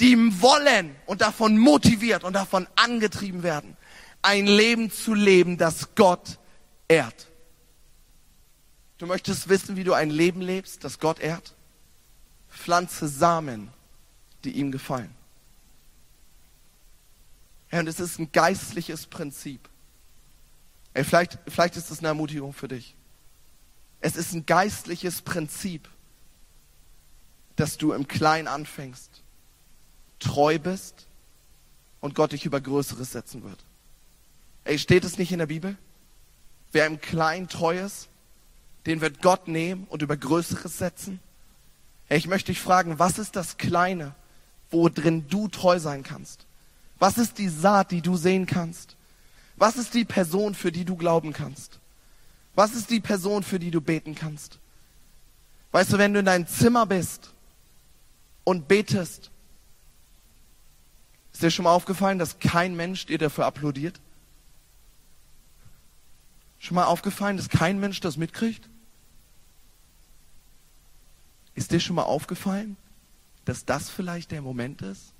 die 0.00 0.16
wollen 0.40 0.96
und 1.04 1.20
davon 1.20 1.58
motiviert 1.58 2.24
und 2.24 2.32
davon 2.32 2.66
angetrieben 2.76 3.42
werden, 3.42 3.76
ein 4.22 4.46
Leben 4.46 4.90
zu 4.90 5.12
leben, 5.12 5.58
das 5.58 5.94
Gott 5.94 6.38
ehrt. 6.88 7.28
Du 8.96 9.06
möchtest 9.06 9.50
wissen, 9.50 9.76
wie 9.76 9.84
du 9.84 9.92
ein 9.92 10.08
Leben 10.08 10.40
lebst, 10.40 10.82
das 10.82 10.98
Gott 10.98 11.20
ehrt? 11.20 11.54
Pflanze 12.48 13.06
Samen, 13.06 13.68
die 14.44 14.52
ihm 14.52 14.72
gefallen. 14.72 15.14
Ja, 17.70 17.80
und 17.80 17.86
es 17.86 18.00
ist 18.00 18.18
ein 18.18 18.32
geistliches 18.32 19.06
Prinzip. 19.06 19.68
Ey, 20.92 21.04
vielleicht, 21.04 21.38
vielleicht 21.46 21.76
ist 21.76 21.90
es 21.90 22.00
eine 22.00 22.08
Ermutigung 22.08 22.52
für 22.52 22.68
dich. 22.68 22.96
Es 24.00 24.16
ist 24.16 24.32
ein 24.32 24.46
geistliches 24.46 25.22
Prinzip, 25.22 25.88
dass 27.56 27.76
du 27.76 27.92
im 27.92 28.08
Kleinen 28.08 28.48
anfängst, 28.48 29.22
treu 30.18 30.58
bist 30.58 31.06
und 32.00 32.14
Gott 32.14 32.32
dich 32.32 32.46
über 32.46 32.60
Größeres 32.60 33.12
setzen 33.12 33.44
wird. 33.44 33.64
Ey, 34.64 34.78
steht 34.78 35.04
es 35.04 35.18
nicht 35.18 35.32
in 35.32 35.38
der 35.38 35.46
Bibel? 35.46 35.76
Wer 36.72 36.86
im 36.86 37.00
Kleinen 37.00 37.48
treu 37.48 37.78
ist, 37.78 38.08
den 38.86 39.00
wird 39.00 39.22
Gott 39.22 39.48
nehmen 39.48 39.84
und 39.84 40.02
über 40.02 40.16
Größeres 40.16 40.78
setzen. 40.78 41.20
Ey, 42.08 42.18
ich 42.18 42.26
möchte 42.26 42.52
dich 42.52 42.60
fragen, 42.60 42.98
was 42.98 43.18
ist 43.18 43.36
das 43.36 43.58
Kleine, 43.58 44.14
wo 44.70 44.88
drin 44.88 45.26
du 45.28 45.48
treu 45.48 45.78
sein 45.78 46.02
kannst? 46.02 46.46
Was 47.00 47.18
ist 47.18 47.38
die 47.38 47.48
Saat, 47.48 47.90
die 47.90 48.02
du 48.02 48.16
sehen 48.16 48.46
kannst? 48.46 48.94
Was 49.56 49.76
ist 49.76 49.94
die 49.94 50.04
Person, 50.04 50.54
für 50.54 50.70
die 50.70 50.84
du 50.84 50.96
glauben 50.96 51.32
kannst? 51.32 51.80
Was 52.54 52.74
ist 52.74 52.90
die 52.90 53.00
Person, 53.00 53.42
für 53.42 53.58
die 53.58 53.70
du 53.70 53.80
beten 53.80 54.14
kannst? 54.14 54.58
Weißt 55.72 55.92
du, 55.92 55.98
wenn 55.98 56.12
du 56.12 56.20
in 56.20 56.26
deinem 56.26 56.46
Zimmer 56.46 56.84
bist 56.84 57.32
und 58.44 58.68
betest, 58.68 59.30
ist 61.32 61.42
dir 61.42 61.50
schon 61.50 61.64
mal 61.64 61.72
aufgefallen, 61.72 62.18
dass 62.18 62.38
kein 62.38 62.76
Mensch 62.76 63.06
dir 63.06 63.18
dafür 63.18 63.46
applaudiert? 63.46 63.98
Schon 66.58 66.74
mal 66.74 66.84
aufgefallen, 66.84 67.38
dass 67.38 67.48
kein 67.48 67.80
Mensch 67.80 68.00
das 68.00 68.18
mitkriegt? 68.18 68.68
Ist 71.54 71.72
dir 71.72 71.80
schon 71.80 71.96
mal 71.96 72.02
aufgefallen, 72.02 72.76
dass 73.46 73.64
das 73.64 73.88
vielleicht 73.88 74.32
der 74.32 74.42
Moment 74.42 74.82
ist, 74.82 75.14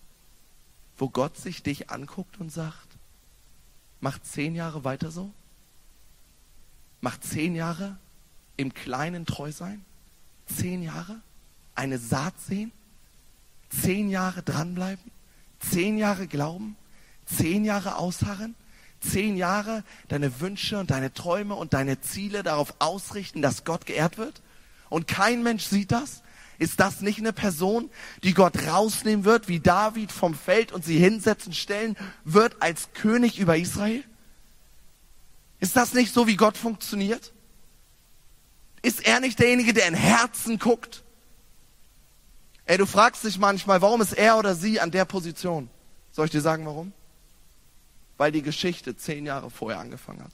wo 1.01 1.09
Gott 1.09 1.39
sich 1.39 1.63
dich 1.63 1.91
anguckt 1.91 2.39
und 2.41 2.53
sagt, 2.53 2.89
mach 4.01 4.21
zehn 4.21 4.55
Jahre 4.55 4.85
weiter 4.85 5.11
so? 5.11 5.33
Macht 7.01 7.25
zehn 7.25 7.55
Jahre 7.55 7.97
im 8.59 8.75
Kleinen 8.75 9.25
treu 9.25 9.51
sein? 9.51 9.83
Zehn 10.45 10.83
Jahre? 10.83 11.21
Eine 11.75 11.99
Saat 11.99 12.39
sehen? 12.39 12.71
Zehn 13.71 14.11
Jahre 14.11 14.43
dranbleiben? 14.43 15.11
Zehn 15.59 15.97
Jahre 15.97 16.27
glauben? 16.27 16.77
Zehn 17.25 17.65
Jahre 17.65 17.97
ausharren? 17.97 18.55
Zehn 19.01 19.39
Jahre 19.39 19.85
deine 20.09 20.41
Wünsche 20.41 20.79
und 20.79 20.91
deine 20.91 21.15
Träume 21.15 21.55
und 21.55 21.73
deine 21.73 22.03
Ziele 22.03 22.43
darauf 22.43 22.75
ausrichten, 22.79 23.41
dass 23.41 23.65
Gott 23.65 23.87
geehrt 23.87 24.19
wird? 24.19 24.43
Und 24.91 25.07
kein 25.07 25.43
Mensch 25.43 25.65
sieht 25.65 25.93
das? 25.93 26.23
Ist 26.61 26.79
das 26.79 27.01
nicht 27.01 27.19
eine 27.19 27.33
Person, 27.33 27.89
die 28.23 28.35
Gott 28.35 28.67
rausnehmen 28.67 29.25
wird, 29.25 29.49
wie 29.49 29.61
David 29.61 30.13
vom 30.13 30.35
Feld 30.35 30.73
und 30.73 30.85
sie 30.85 30.99
hinsetzen, 30.99 31.55
stellen 31.55 31.97
wird 32.25 32.61
als 32.61 32.93
König 32.93 33.39
über 33.39 33.57
Israel? 33.57 34.05
Ist 35.59 35.75
das 35.75 35.95
nicht 35.95 36.13
so, 36.13 36.27
wie 36.27 36.37
Gott 36.37 36.59
funktioniert? 36.59 37.33
Ist 38.83 39.07
er 39.07 39.21
nicht 39.21 39.39
derjenige, 39.39 39.73
der 39.73 39.89
in 39.89 39.95
Herzen 39.95 40.59
guckt? 40.59 41.03
Ey, 42.67 42.77
du 42.77 42.85
fragst 42.85 43.25
dich 43.25 43.39
manchmal, 43.39 43.81
warum 43.81 44.03
ist 44.03 44.13
er 44.13 44.37
oder 44.37 44.55
sie 44.55 44.81
an 44.81 44.91
der 44.91 45.07
Position? 45.07 45.71
Soll 46.13 46.27
ich 46.27 46.31
dir 46.31 46.43
sagen, 46.43 46.67
warum? 46.67 46.93
Weil 48.19 48.33
die 48.33 48.43
Geschichte 48.43 48.95
zehn 48.95 49.25
Jahre 49.25 49.49
vorher 49.49 49.81
angefangen 49.81 50.23
hat. 50.23 50.33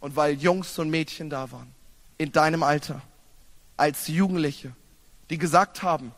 Und 0.00 0.16
weil 0.16 0.34
Jungs 0.34 0.76
und 0.80 0.90
Mädchen 0.90 1.30
da 1.30 1.52
waren, 1.52 1.72
in 2.18 2.32
deinem 2.32 2.64
Alter, 2.64 3.00
als 3.82 4.06
Jugendliche, 4.06 4.76
die 5.28 5.38
gesagt 5.38 5.82
haben, 5.82 6.12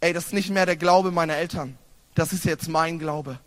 ey, 0.00 0.14
das 0.14 0.28
ist 0.28 0.32
nicht 0.32 0.48
mehr 0.48 0.64
der 0.64 0.76
Glaube 0.76 1.10
meiner 1.10 1.36
Eltern, 1.36 1.76
das 2.14 2.32
ist 2.32 2.46
jetzt 2.46 2.66
mein 2.66 2.98
Glaube 2.98 3.38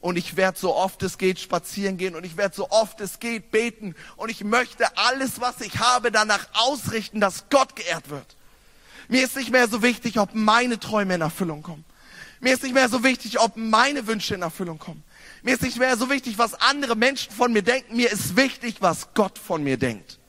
und 0.00 0.16
ich 0.16 0.38
werde 0.38 0.58
so 0.58 0.74
oft 0.74 1.02
es 1.02 1.18
geht 1.18 1.38
spazieren 1.38 1.98
gehen 1.98 2.14
und 2.14 2.24
ich 2.24 2.38
werde 2.38 2.56
so 2.56 2.70
oft 2.70 2.98
es 3.02 3.20
geht 3.20 3.50
beten 3.50 3.94
und 4.16 4.30
ich 4.30 4.42
möchte 4.42 4.86
alles, 4.96 5.42
was 5.42 5.60
ich 5.60 5.80
habe, 5.80 6.10
danach 6.10 6.48
ausrichten, 6.54 7.20
dass 7.20 7.50
Gott 7.50 7.76
geehrt 7.76 8.08
wird. 8.08 8.36
Mir 9.08 9.22
ist 9.22 9.36
nicht 9.36 9.50
mehr 9.50 9.68
so 9.68 9.82
wichtig, 9.82 10.18
ob 10.18 10.34
meine 10.34 10.80
Träume 10.80 11.16
in 11.16 11.20
Erfüllung 11.20 11.62
kommen. 11.62 11.84
Mir 12.40 12.54
ist 12.54 12.62
nicht 12.62 12.72
mehr 12.72 12.88
so 12.88 13.04
wichtig, 13.04 13.38
ob 13.38 13.58
meine 13.58 14.06
Wünsche 14.06 14.34
in 14.34 14.40
Erfüllung 14.40 14.78
kommen. 14.78 15.04
Mir 15.42 15.56
ist 15.56 15.62
nicht 15.62 15.78
mehr 15.78 15.94
so 15.98 16.08
wichtig, 16.08 16.38
was 16.38 16.54
andere 16.54 16.96
Menschen 16.96 17.30
von 17.34 17.52
mir 17.52 17.62
denken. 17.62 17.96
Mir 17.96 18.10
ist 18.10 18.34
wichtig, 18.34 18.76
was 18.80 19.12
Gott 19.12 19.38
von 19.38 19.62
mir 19.62 19.76
denkt. 19.76 20.19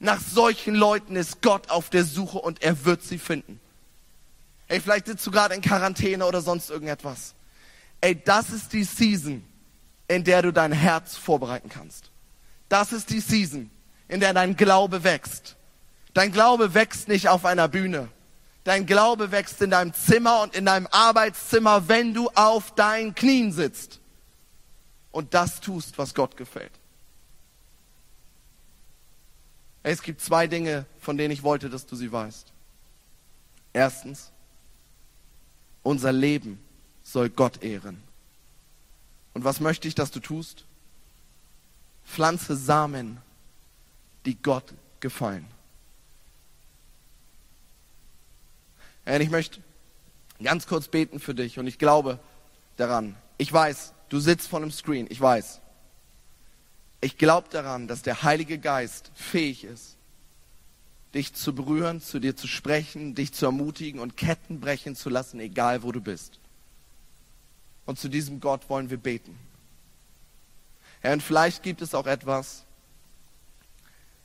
Nach 0.00 0.20
solchen 0.20 0.74
Leuten 0.74 1.16
ist 1.16 1.42
Gott 1.42 1.70
auf 1.70 1.90
der 1.90 2.04
Suche 2.04 2.38
und 2.38 2.62
er 2.62 2.84
wird 2.84 3.02
sie 3.02 3.18
finden. 3.18 3.60
Ey, 4.68 4.80
vielleicht 4.80 5.06
sitzt 5.06 5.26
du 5.26 5.30
gerade 5.30 5.54
in 5.54 5.62
Quarantäne 5.62 6.24
oder 6.24 6.40
sonst 6.40 6.70
irgendetwas. 6.70 7.34
Ey, 8.00 8.14
das 8.22 8.50
ist 8.50 8.72
die 8.72 8.84
Season, 8.84 9.44
in 10.06 10.24
der 10.24 10.42
du 10.42 10.52
dein 10.52 10.72
Herz 10.72 11.16
vorbereiten 11.16 11.68
kannst. 11.68 12.10
Das 12.68 12.92
ist 12.92 13.10
die 13.10 13.20
Season, 13.20 13.70
in 14.08 14.20
der 14.20 14.34
dein 14.34 14.56
Glaube 14.56 15.02
wächst. 15.04 15.56
Dein 16.14 16.32
Glaube 16.32 16.74
wächst 16.74 17.08
nicht 17.08 17.28
auf 17.28 17.44
einer 17.44 17.66
Bühne. 17.68 18.08
Dein 18.64 18.86
Glaube 18.86 19.32
wächst 19.32 19.62
in 19.62 19.70
deinem 19.70 19.94
Zimmer 19.94 20.42
und 20.42 20.54
in 20.54 20.66
deinem 20.66 20.86
Arbeitszimmer, 20.90 21.88
wenn 21.88 22.12
du 22.12 22.28
auf 22.34 22.74
deinen 22.74 23.14
Knien 23.14 23.52
sitzt 23.52 24.00
und 25.10 25.32
das 25.32 25.60
tust, 25.60 25.96
was 25.96 26.14
Gott 26.14 26.36
gefällt. 26.36 26.77
Es 29.90 30.02
gibt 30.02 30.20
zwei 30.20 30.46
Dinge, 30.46 30.84
von 31.00 31.16
denen 31.16 31.32
ich 31.32 31.42
wollte, 31.42 31.70
dass 31.70 31.86
du 31.86 31.96
sie 31.96 32.12
weißt. 32.12 32.52
Erstens, 33.72 34.30
unser 35.82 36.12
Leben 36.12 36.60
soll 37.02 37.30
Gott 37.30 37.62
ehren. 37.62 38.02
Und 39.32 39.44
was 39.44 39.60
möchte 39.60 39.88
ich, 39.88 39.94
dass 39.94 40.10
du 40.10 40.20
tust? 40.20 40.66
Pflanze 42.04 42.54
Samen, 42.54 43.16
die 44.26 44.34
Gott 44.34 44.74
gefallen. 45.00 45.46
Und 49.06 49.22
ich 49.22 49.30
möchte 49.30 49.62
ganz 50.42 50.66
kurz 50.66 50.88
beten 50.88 51.18
für 51.18 51.34
dich 51.34 51.58
und 51.58 51.66
ich 51.66 51.78
glaube 51.78 52.18
daran. 52.76 53.16
Ich 53.38 53.50
weiß, 53.50 53.94
du 54.10 54.20
sitzt 54.20 54.48
vor 54.48 54.60
einem 54.60 54.70
Screen, 54.70 55.06
ich 55.08 55.18
weiß. 55.18 55.62
Ich 57.00 57.16
glaube 57.16 57.48
daran, 57.50 57.86
dass 57.86 58.02
der 58.02 58.22
Heilige 58.22 58.58
Geist 58.58 59.10
fähig 59.14 59.64
ist, 59.64 59.96
dich 61.14 61.32
zu 61.34 61.54
berühren, 61.54 62.00
zu 62.00 62.18
dir 62.18 62.36
zu 62.36 62.46
sprechen, 62.46 63.14
dich 63.14 63.32
zu 63.32 63.46
ermutigen 63.46 64.00
und 64.00 64.16
Ketten 64.16 64.60
brechen 64.60 64.96
zu 64.96 65.08
lassen, 65.08 65.40
egal 65.40 65.82
wo 65.82 65.92
du 65.92 66.00
bist. 66.00 66.38
Und 67.86 67.98
zu 67.98 68.08
diesem 68.08 68.40
Gott 68.40 68.68
wollen 68.68 68.90
wir 68.90 68.98
beten. 68.98 69.38
Herr, 71.00 71.12
und 71.12 71.22
vielleicht 71.22 71.62
gibt 71.62 71.80
es 71.80 71.94
auch 71.94 72.06
etwas, 72.06 72.64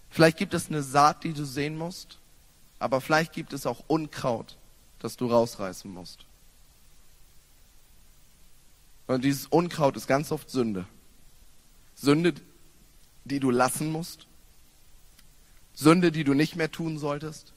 vielleicht 0.10 0.38
gibt 0.38 0.54
es 0.54 0.68
eine 0.68 0.82
Saat, 0.82 1.24
die 1.24 1.34
du 1.34 1.46
sehen 1.46 1.78
musst, 1.78 2.18
aber 2.80 3.00
vielleicht 3.00 3.34
gibt 3.34 3.54
es 3.54 3.66
auch 3.66 3.84
Unkraut, 3.88 4.58
das 5.00 5.16
du 5.16 5.28
rausreißen 5.28 5.90
musst. 5.90 6.26
Und 9.08 9.24
dieses 9.24 9.46
Unkraut 9.48 9.96
ist 9.96 10.08
ganz 10.08 10.32
oft 10.32 10.50
Sünde. 10.50 10.86
Sünde, 11.96 12.34
die 13.26 13.40
du 13.40 13.52
lassen 13.52 13.92
musst. 13.92 14.28
Sünde, 15.74 16.12
die 16.12 16.24
du 16.24 16.34
nicht 16.34 16.56
mehr 16.56 16.72
tun 16.72 16.98
solltest. 16.98 17.54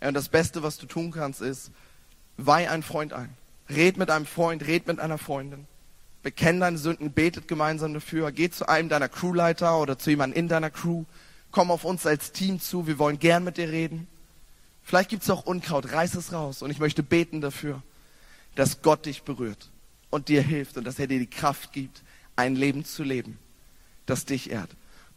Und 0.00 0.14
das 0.14 0.28
Beste, 0.28 0.62
was 0.62 0.78
du 0.78 0.86
tun 0.86 1.10
kannst, 1.10 1.40
ist, 1.40 1.70
weih 2.36 2.70
einen 2.70 2.82
Freund 2.82 3.12
ein. 3.12 3.36
Red 3.68 3.96
mit 3.96 4.10
einem 4.10 4.26
Freund, 4.26 4.66
red 4.66 4.86
mit 4.86 4.98
einer 4.98 5.18
Freundin. 5.18 5.66
Bekenn 6.22 6.60
deine 6.60 6.78
Sünden, 6.78 7.12
betet 7.12 7.48
gemeinsam 7.48 7.94
dafür. 7.94 8.30
Geh 8.32 8.50
zu 8.50 8.68
einem 8.68 8.88
deiner 8.88 9.08
Crewleiter 9.08 9.78
oder 9.78 9.98
zu 9.98 10.10
jemandem 10.10 10.38
in 10.38 10.48
deiner 10.48 10.70
Crew. 10.70 11.04
Komm 11.50 11.70
auf 11.70 11.84
uns 11.84 12.06
als 12.06 12.32
Team 12.32 12.60
zu. 12.60 12.86
Wir 12.86 12.98
wollen 12.98 13.18
gern 13.18 13.44
mit 13.44 13.56
dir 13.56 13.70
reden. 13.70 14.06
Vielleicht 14.82 15.10
gibt 15.10 15.22
es 15.22 15.30
auch 15.30 15.46
Unkraut, 15.46 15.92
reiß 15.92 16.14
es 16.14 16.32
raus. 16.32 16.62
Und 16.62 16.70
ich 16.70 16.78
möchte 16.78 17.02
beten 17.02 17.40
dafür, 17.40 17.82
dass 18.54 18.82
Gott 18.82 19.06
dich 19.06 19.22
berührt 19.22 19.70
und 20.10 20.28
dir 20.28 20.42
hilft 20.42 20.76
und 20.76 20.84
dass 20.84 20.98
er 20.98 21.06
dir 21.06 21.18
die 21.18 21.26
Kraft 21.26 21.72
gibt, 21.72 22.02
ein 22.36 22.56
Leben 22.56 22.84
zu 22.84 23.02
leben, 23.02 23.38
das 24.06 24.24
dich 24.24 24.50
ehrt. 24.50 24.70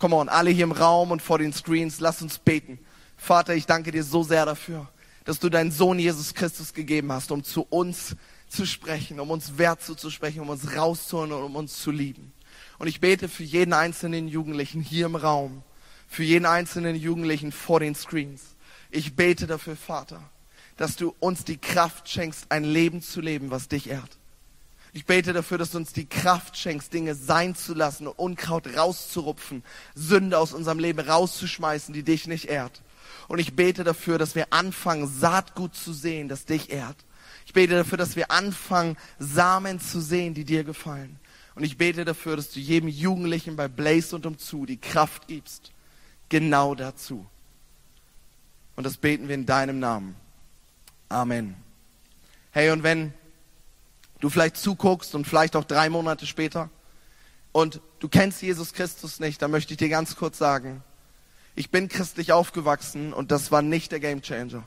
Komm 0.04 0.12
on, 0.12 0.28
alle 0.28 0.50
hier 0.50 0.66
im 0.66 0.74
Raum 0.74 1.12
und 1.12 1.22
vor 1.22 1.38
den 1.38 1.54
Screens, 1.54 2.02
lass 2.02 2.22
uns 2.22 2.38
beten. 2.38 2.78
Vater, 3.16 3.56
ich 3.56 3.66
danke 3.66 3.90
dir 3.90 4.04
so 4.04 4.22
sehr 4.22 4.46
dafür, 4.46 4.90
dass 5.24 5.40
du 5.40 5.48
deinen 5.48 5.72
Sohn 5.72 5.98
Jesus 5.98 6.34
Christus 6.34 6.74
gegeben 6.74 7.10
hast, 7.10 7.32
um 7.32 7.42
zu 7.42 7.66
uns 7.70 8.18
zu 8.50 8.66
sprechen, 8.66 9.22
um 9.22 9.32
uns 9.32 9.58
Wert 9.58 9.82
zuzusprechen, 9.82 10.42
um 10.42 10.50
uns 10.50 10.76
rauszuholen 10.76 11.32
und 11.32 11.44
um 11.44 11.56
uns 11.56 11.80
zu 11.82 11.90
lieben. 11.90 12.34
Und 12.80 12.88
ich 12.88 13.00
bete 13.00 13.30
für 13.30 13.44
jeden 13.44 13.72
einzelnen 13.72 14.28
Jugendlichen 14.28 14.82
hier 14.82 15.06
im 15.06 15.16
Raum, 15.16 15.64
für 16.06 16.24
jeden 16.24 16.46
einzelnen 16.46 16.98
Jugendlichen 16.98 17.54
vor 17.54 17.80
den 17.80 17.96
Screens 17.96 18.42
ich 18.94 19.16
bete 19.16 19.48
dafür, 19.48 19.76
Vater, 19.76 20.22
dass 20.78 20.96
du 20.96 21.16
uns 21.20 21.46
die 21.46 21.58
Kraft 21.58 22.10
schenkst, 22.10 22.46
ein 22.50 22.64
Leben 22.64 23.02
zu 23.02 23.22
leben, 23.22 23.52
was 23.52 23.68
dich 23.68 23.90
ehrt. 23.90 24.20
Ich 24.96 25.06
bete 25.06 25.34
dafür, 25.34 25.58
dass 25.58 25.72
du 25.72 25.80
uns 25.80 25.92
die 25.92 26.06
Kraft 26.06 26.56
schenkst, 26.56 26.94
Dinge 26.94 27.16
sein 27.16 27.56
zu 27.56 27.74
lassen, 27.74 28.06
Unkraut 28.06 28.78
rauszurupfen, 28.78 29.64
Sünde 29.96 30.38
aus 30.38 30.54
unserem 30.54 30.78
Leben 30.78 31.00
rauszuschmeißen, 31.00 31.94
die 31.96 32.04
dich 32.04 32.28
nicht 32.28 32.46
ehrt. 32.46 32.84
Und 33.28 33.40
ich 33.40 33.56
bete 33.56 33.84
dafür, 33.84 34.20
dass 34.20 34.36
wir 34.36 34.54
anfangen, 34.54 35.08
Saatgut 35.08 35.76
zu 35.76 35.94
sehen, 35.94 36.30
das 36.30 36.46
dich 36.46 36.70
ehrt. 36.70 36.98
Ich 37.48 37.54
bete 37.54 37.74
dafür, 37.74 37.98
dass 37.98 38.16
wir 38.16 38.30
anfangen, 38.30 38.96
Samen 39.18 39.80
zu 39.80 40.00
sehen, 40.00 40.36
die 40.36 40.46
dir 40.46 40.64
gefallen. 40.64 41.20
Und 41.56 41.64
ich 41.64 41.78
bete 41.78 42.06
dafür, 42.06 42.36
dass 42.36 42.52
du 42.52 42.60
jedem 42.60 42.88
Jugendlichen 42.88 43.56
bei 43.56 43.68
Blaze 43.68 44.16
und 44.16 44.28
umzu 44.28 44.68
die 44.68 44.78
Kraft 44.78 45.28
gibst, 45.28 45.72
genau 46.30 46.76
dazu. 46.76 47.26
Und 48.76 48.86
das 48.86 48.98
beten 48.98 49.28
wir 49.28 49.36
in 49.36 49.46
deinem 49.46 49.80
Namen. 49.80 50.16
Amen. 51.10 51.56
Hey, 52.52 52.70
und 52.70 52.84
wenn 52.84 53.14
du 54.24 54.30
vielleicht 54.30 54.56
zuguckst 54.56 55.16
und 55.16 55.28
vielleicht 55.28 55.58
auch 55.58 55.66
drei 55.66 55.90
Monate 55.90 56.26
später 56.26 56.70
und 57.52 57.82
du 58.00 58.08
kennst 58.08 58.42
Jesus 58.42 58.72
Christus 58.72 59.20
nicht, 59.20 59.42
dann 59.42 59.52
möchte 59.52 59.74
ich 59.74 59.78
dir 59.78 59.90
ganz 59.90 60.16
kurz 60.16 60.38
sagen, 60.38 60.82
ich 61.56 61.72
bin 61.72 61.90
christlich 61.90 62.32
aufgewachsen 62.32 63.12
und 63.12 63.32
das 63.32 63.52
war 63.52 63.62
nicht 63.62 63.92
der 63.92 64.00
Gamechanger. 64.00 64.64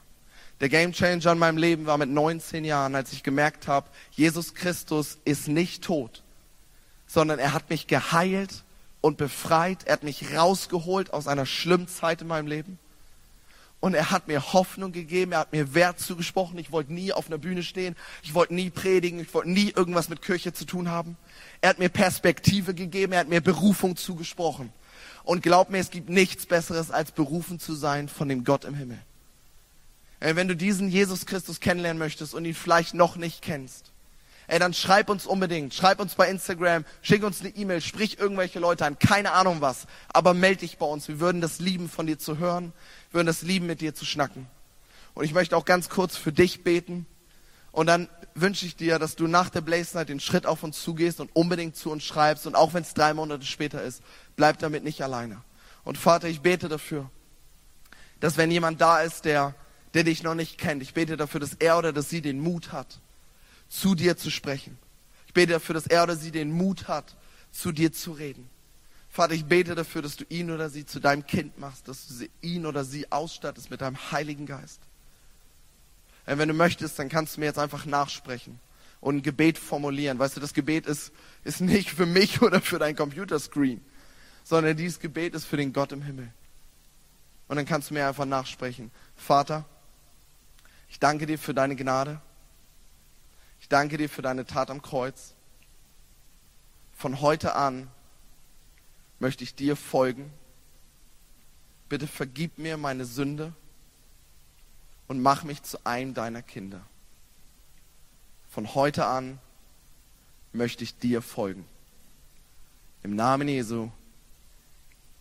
Der 0.60 0.68
Gamechanger 0.68 1.32
in 1.32 1.38
meinem 1.38 1.56
Leben 1.56 1.86
war 1.86 1.96
mit 1.96 2.10
19 2.10 2.66
Jahren, 2.66 2.94
als 2.94 3.14
ich 3.14 3.22
gemerkt 3.22 3.66
habe, 3.66 3.88
Jesus 4.10 4.52
Christus 4.52 5.16
ist 5.24 5.48
nicht 5.48 5.82
tot, 5.82 6.22
sondern 7.06 7.38
er 7.38 7.54
hat 7.54 7.70
mich 7.70 7.86
geheilt 7.86 8.62
und 9.00 9.16
befreit. 9.16 9.84
Er 9.86 9.94
hat 9.94 10.02
mich 10.02 10.36
rausgeholt 10.36 11.14
aus 11.14 11.28
einer 11.28 11.46
schlimmen 11.46 11.88
Zeit 11.88 12.20
in 12.20 12.28
meinem 12.28 12.46
Leben. 12.46 12.78
Und 13.78 13.94
er 13.94 14.10
hat 14.10 14.26
mir 14.26 14.52
Hoffnung 14.52 14.92
gegeben, 14.92 15.32
er 15.32 15.40
hat 15.40 15.52
mir 15.52 15.74
Wert 15.74 16.00
zugesprochen. 16.00 16.58
Ich 16.58 16.72
wollte 16.72 16.92
nie 16.92 17.12
auf 17.12 17.26
einer 17.26 17.38
Bühne 17.38 17.62
stehen, 17.62 17.94
ich 18.22 18.34
wollte 18.34 18.54
nie 18.54 18.70
predigen, 18.70 19.20
ich 19.20 19.32
wollte 19.34 19.50
nie 19.50 19.70
irgendwas 19.70 20.08
mit 20.08 20.22
Kirche 20.22 20.52
zu 20.52 20.64
tun 20.64 20.90
haben. 20.90 21.16
Er 21.60 21.70
hat 21.70 21.78
mir 21.78 21.90
Perspektive 21.90 22.74
gegeben, 22.74 23.12
er 23.12 23.20
hat 23.20 23.28
mir 23.28 23.40
Berufung 23.40 23.96
zugesprochen. 23.96 24.72
Und 25.24 25.42
glaub 25.42 25.70
mir, 25.70 25.78
es 25.78 25.90
gibt 25.90 26.08
nichts 26.08 26.46
Besseres, 26.46 26.90
als 26.90 27.12
berufen 27.12 27.58
zu 27.58 27.74
sein 27.74 28.08
von 28.08 28.28
dem 28.28 28.44
Gott 28.44 28.64
im 28.64 28.74
Himmel. 28.74 28.98
Äh, 30.20 30.36
wenn 30.36 30.48
du 30.48 30.56
diesen 30.56 30.88
Jesus 30.88 31.26
Christus 31.26 31.60
kennenlernen 31.60 31.98
möchtest 31.98 32.34
und 32.34 32.44
ihn 32.44 32.54
vielleicht 32.54 32.94
noch 32.94 33.16
nicht 33.16 33.42
kennst, 33.42 33.92
ey, 34.48 34.58
dann 34.58 34.74
schreib 34.74 35.08
uns 35.08 35.26
unbedingt, 35.26 35.74
schreib 35.74 36.00
uns 36.00 36.14
bei 36.14 36.28
Instagram, 36.28 36.84
schick 37.02 37.24
uns 37.24 37.40
eine 37.40 37.50
E-Mail, 37.50 37.80
sprich 37.80 38.18
irgendwelche 38.18 38.58
Leute 38.58 38.84
an, 38.84 38.98
keine 38.98 39.32
Ahnung 39.32 39.60
was, 39.60 39.86
aber 40.08 40.34
melde 40.34 40.60
dich 40.60 40.78
bei 40.78 40.86
uns. 40.86 41.08
Wir 41.08 41.20
würden 41.20 41.40
das 41.40 41.58
lieben, 41.58 41.88
von 41.88 42.06
dir 42.06 42.18
zu 42.18 42.38
hören 42.38 42.72
würden 43.16 43.26
das 43.26 43.42
lieben, 43.42 43.66
mit 43.66 43.80
dir 43.80 43.94
zu 43.94 44.04
schnacken. 44.04 44.46
Und 45.14 45.24
ich 45.24 45.34
möchte 45.34 45.56
auch 45.56 45.64
ganz 45.64 45.88
kurz 45.88 46.16
für 46.16 46.32
dich 46.32 46.62
beten. 46.62 47.06
Und 47.72 47.86
dann 47.86 48.08
wünsche 48.34 48.64
ich 48.64 48.76
dir, 48.76 48.98
dass 48.98 49.16
du 49.16 49.26
nach 49.26 49.50
der 49.50 49.62
Blaze 49.62 49.96
Night 49.96 50.08
den 50.08 50.20
Schritt 50.20 50.46
auf 50.46 50.62
uns 50.62 50.82
zugehst 50.82 51.20
und 51.20 51.34
unbedingt 51.34 51.76
zu 51.76 51.90
uns 51.90 52.04
schreibst. 52.04 52.46
Und 52.46 52.54
auch 52.54 52.74
wenn 52.74 52.82
es 52.82 52.94
drei 52.94 53.14
Monate 53.14 53.44
später 53.44 53.82
ist, 53.82 54.02
bleib 54.36 54.58
damit 54.58 54.84
nicht 54.84 55.02
alleine. 55.02 55.42
Und 55.84 55.98
Vater, 55.98 56.28
ich 56.28 56.42
bete 56.42 56.68
dafür, 56.68 57.10
dass 58.20 58.36
wenn 58.36 58.50
jemand 58.50 58.80
da 58.80 59.00
ist, 59.00 59.24
der, 59.24 59.54
der 59.94 60.04
dich 60.04 60.22
noch 60.22 60.34
nicht 60.34 60.58
kennt, 60.58 60.82
ich 60.82 60.94
bete 60.94 61.16
dafür, 61.16 61.40
dass 61.40 61.54
er 61.54 61.78
oder 61.78 61.92
dass 61.92 62.08
sie 62.08 62.20
den 62.20 62.40
Mut 62.40 62.72
hat, 62.72 63.00
zu 63.68 63.94
dir 63.94 64.16
zu 64.16 64.30
sprechen. 64.30 64.78
Ich 65.26 65.34
bete 65.34 65.52
dafür, 65.54 65.74
dass 65.74 65.86
er 65.86 66.02
oder 66.02 66.16
sie 66.16 66.30
den 66.30 66.50
Mut 66.50 66.88
hat, 66.88 67.16
zu 67.52 67.72
dir 67.72 67.92
zu 67.92 68.12
reden. 68.12 68.48
Vater, 69.08 69.32
ich 69.34 69.46
bete 69.46 69.74
dafür, 69.74 70.02
dass 70.02 70.16
du 70.16 70.24
ihn 70.28 70.50
oder 70.50 70.68
sie 70.68 70.84
zu 70.84 71.00
deinem 71.00 71.26
Kind 71.26 71.58
machst, 71.58 71.88
dass 71.88 72.06
du 72.06 72.26
ihn 72.42 72.66
oder 72.66 72.84
sie 72.84 73.10
ausstattest 73.10 73.70
mit 73.70 73.80
deinem 73.80 73.96
Heiligen 74.12 74.46
Geist. 74.46 74.80
Und 76.26 76.38
wenn 76.38 76.48
du 76.48 76.54
möchtest, 76.54 76.98
dann 76.98 77.08
kannst 77.08 77.36
du 77.36 77.40
mir 77.40 77.46
jetzt 77.46 77.58
einfach 77.58 77.86
nachsprechen 77.86 78.60
und 79.00 79.16
ein 79.16 79.22
Gebet 79.22 79.58
formulieren. 79.58 80.18
Weißt 80.18 80.36
du, 80.36 80.40
das 80.40 80.52
Gebet 80.52 80.86
ist, 80.86 81.12
ist 81.44 81.60
nicht 81.60 81.90
für 81.90 82.06
mich 82.06 82.42
oder 82.42 82.60
für 82.60 82.78
dein 82.78 82.96
Computerscreen, 82.96 83.80
sondern 84.44 84.76
dieses 84.76 85.00
Gebet 85.00 85.34
ist 85.34 85.46
für 85.46 85.56
den 85.56 85.72
Gott 85.72 85.92
im 85.92 86.02
Himmel. 86.02 86.30
Und 87.48 87.56
dann 87.56 87.66
kannst 87.66 87.90
du 87.90 87.94
mir 87.94 88.06
einfach 88.08 88.24
nachsprechen. 88.24 88.90
Vater, 89.14 89.64
ich 90.88 90.98
danke 90.98 91.26
dir 91.26 91.38
für 91.38 91.54
deine 91.54 91.76
Gnade. 91.76 92.20
Ich 93.66 93.68
danke 93.68 93.98
dir 93.98 94.08
für 94.08 94.22
deine 94.22 94.46
Tat 94.46 94.70
am 94.70 94.80
Kreuz. 94.80 95.34
Von 96.92 97.20
heute 97.20 97.56
an 97.56 97.90
möchte 99.18 99.42
ich 99.42 99.56
dir 99.56 99.74
folgen. 99.74 100.32
Bitte 101.88 102.06
vergib 102.06 102.58
mir 102.58 102.76
meine 102.76 103.04
Sünde 103.04 103.52
und 105.08 105.20
mach 105.20 105.42
mich 105.42 105.64
zu 105.64 105.84
einem 105.84 106.14
deiner 106.14 106.42
Kinder. 106.42 106.80
Von 108.48 108.72
heute 108.76 109.04
an 109.04 109.40
möchte 110.52 110.84
ich 110.84 110.96
dir 110.96 111.20
folgen. 111.20 111.66
Im 113.02 113.16
Namen 113.16 113.48
Jesu. 113.48 113.90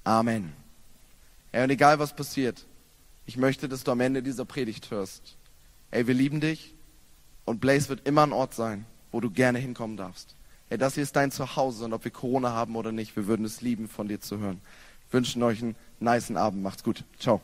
Amen. 0.04 0.54
Ey, 1.52 1.64
und 1.64 1.72
egal 1.72 1.98
was 1.98 2.16
passiert, 2.16 2.64
ich 3.26 3.38
möchte, 3.38 3.68
dass 3.68 3.84
du 3.84 3.92
am 3.92 4.02
Ende 4.02 4.22
dieser 4.22 4.46
Predigt 4.46 4.92
hörst. 4.92 5.36
Ey, 5.90 6.06
wir 6.06 6.14
lieben 6.14 6.42
dich 6.42 6.75
und 7.46 7.62
Blaze 7.62 7.90
wird 7.90 8.08
immer 8.08 8.24
ein 8.24 8.34
Ort 8.34 8.54
sein, 8.54 8.86
wo 9.12 9.22
du 9.22 9.30
gerne 9.30 9.60
hinkommen 9.60 9.98
darfst. 9.98 10.36
Hey, 10.68 10.78
das 10.78 10.96
hier 10.96 11.04
ist 11.04 11.16
dein 11.16 11.32
Zuhause 11.32 11.86
und 11.86 11.94
ob 11.94 12.04
wir 12.04 12.12
Corona 12.12 12.52
haben 12.52 12.76
oder 12.76 12.92
nicht, 12.92 13.16
wir 13.16 13.28
würden 13.28 13.46
es 13.46 13.62
lieben, 13.62 13.88
von 13.88 14.08
dir 14.08 14.20
zu 14.20 14.40
hören. 14.40 14.60
Wünschen 15.12 15.44
euch 15.44 15.62
einen 15.62 15.76
niceen 16.00 16.38
Abend. 16.38 16.64
Macht's 16.64 16.84
gut. 16.84 17.04
Ciao. 17.20 17.40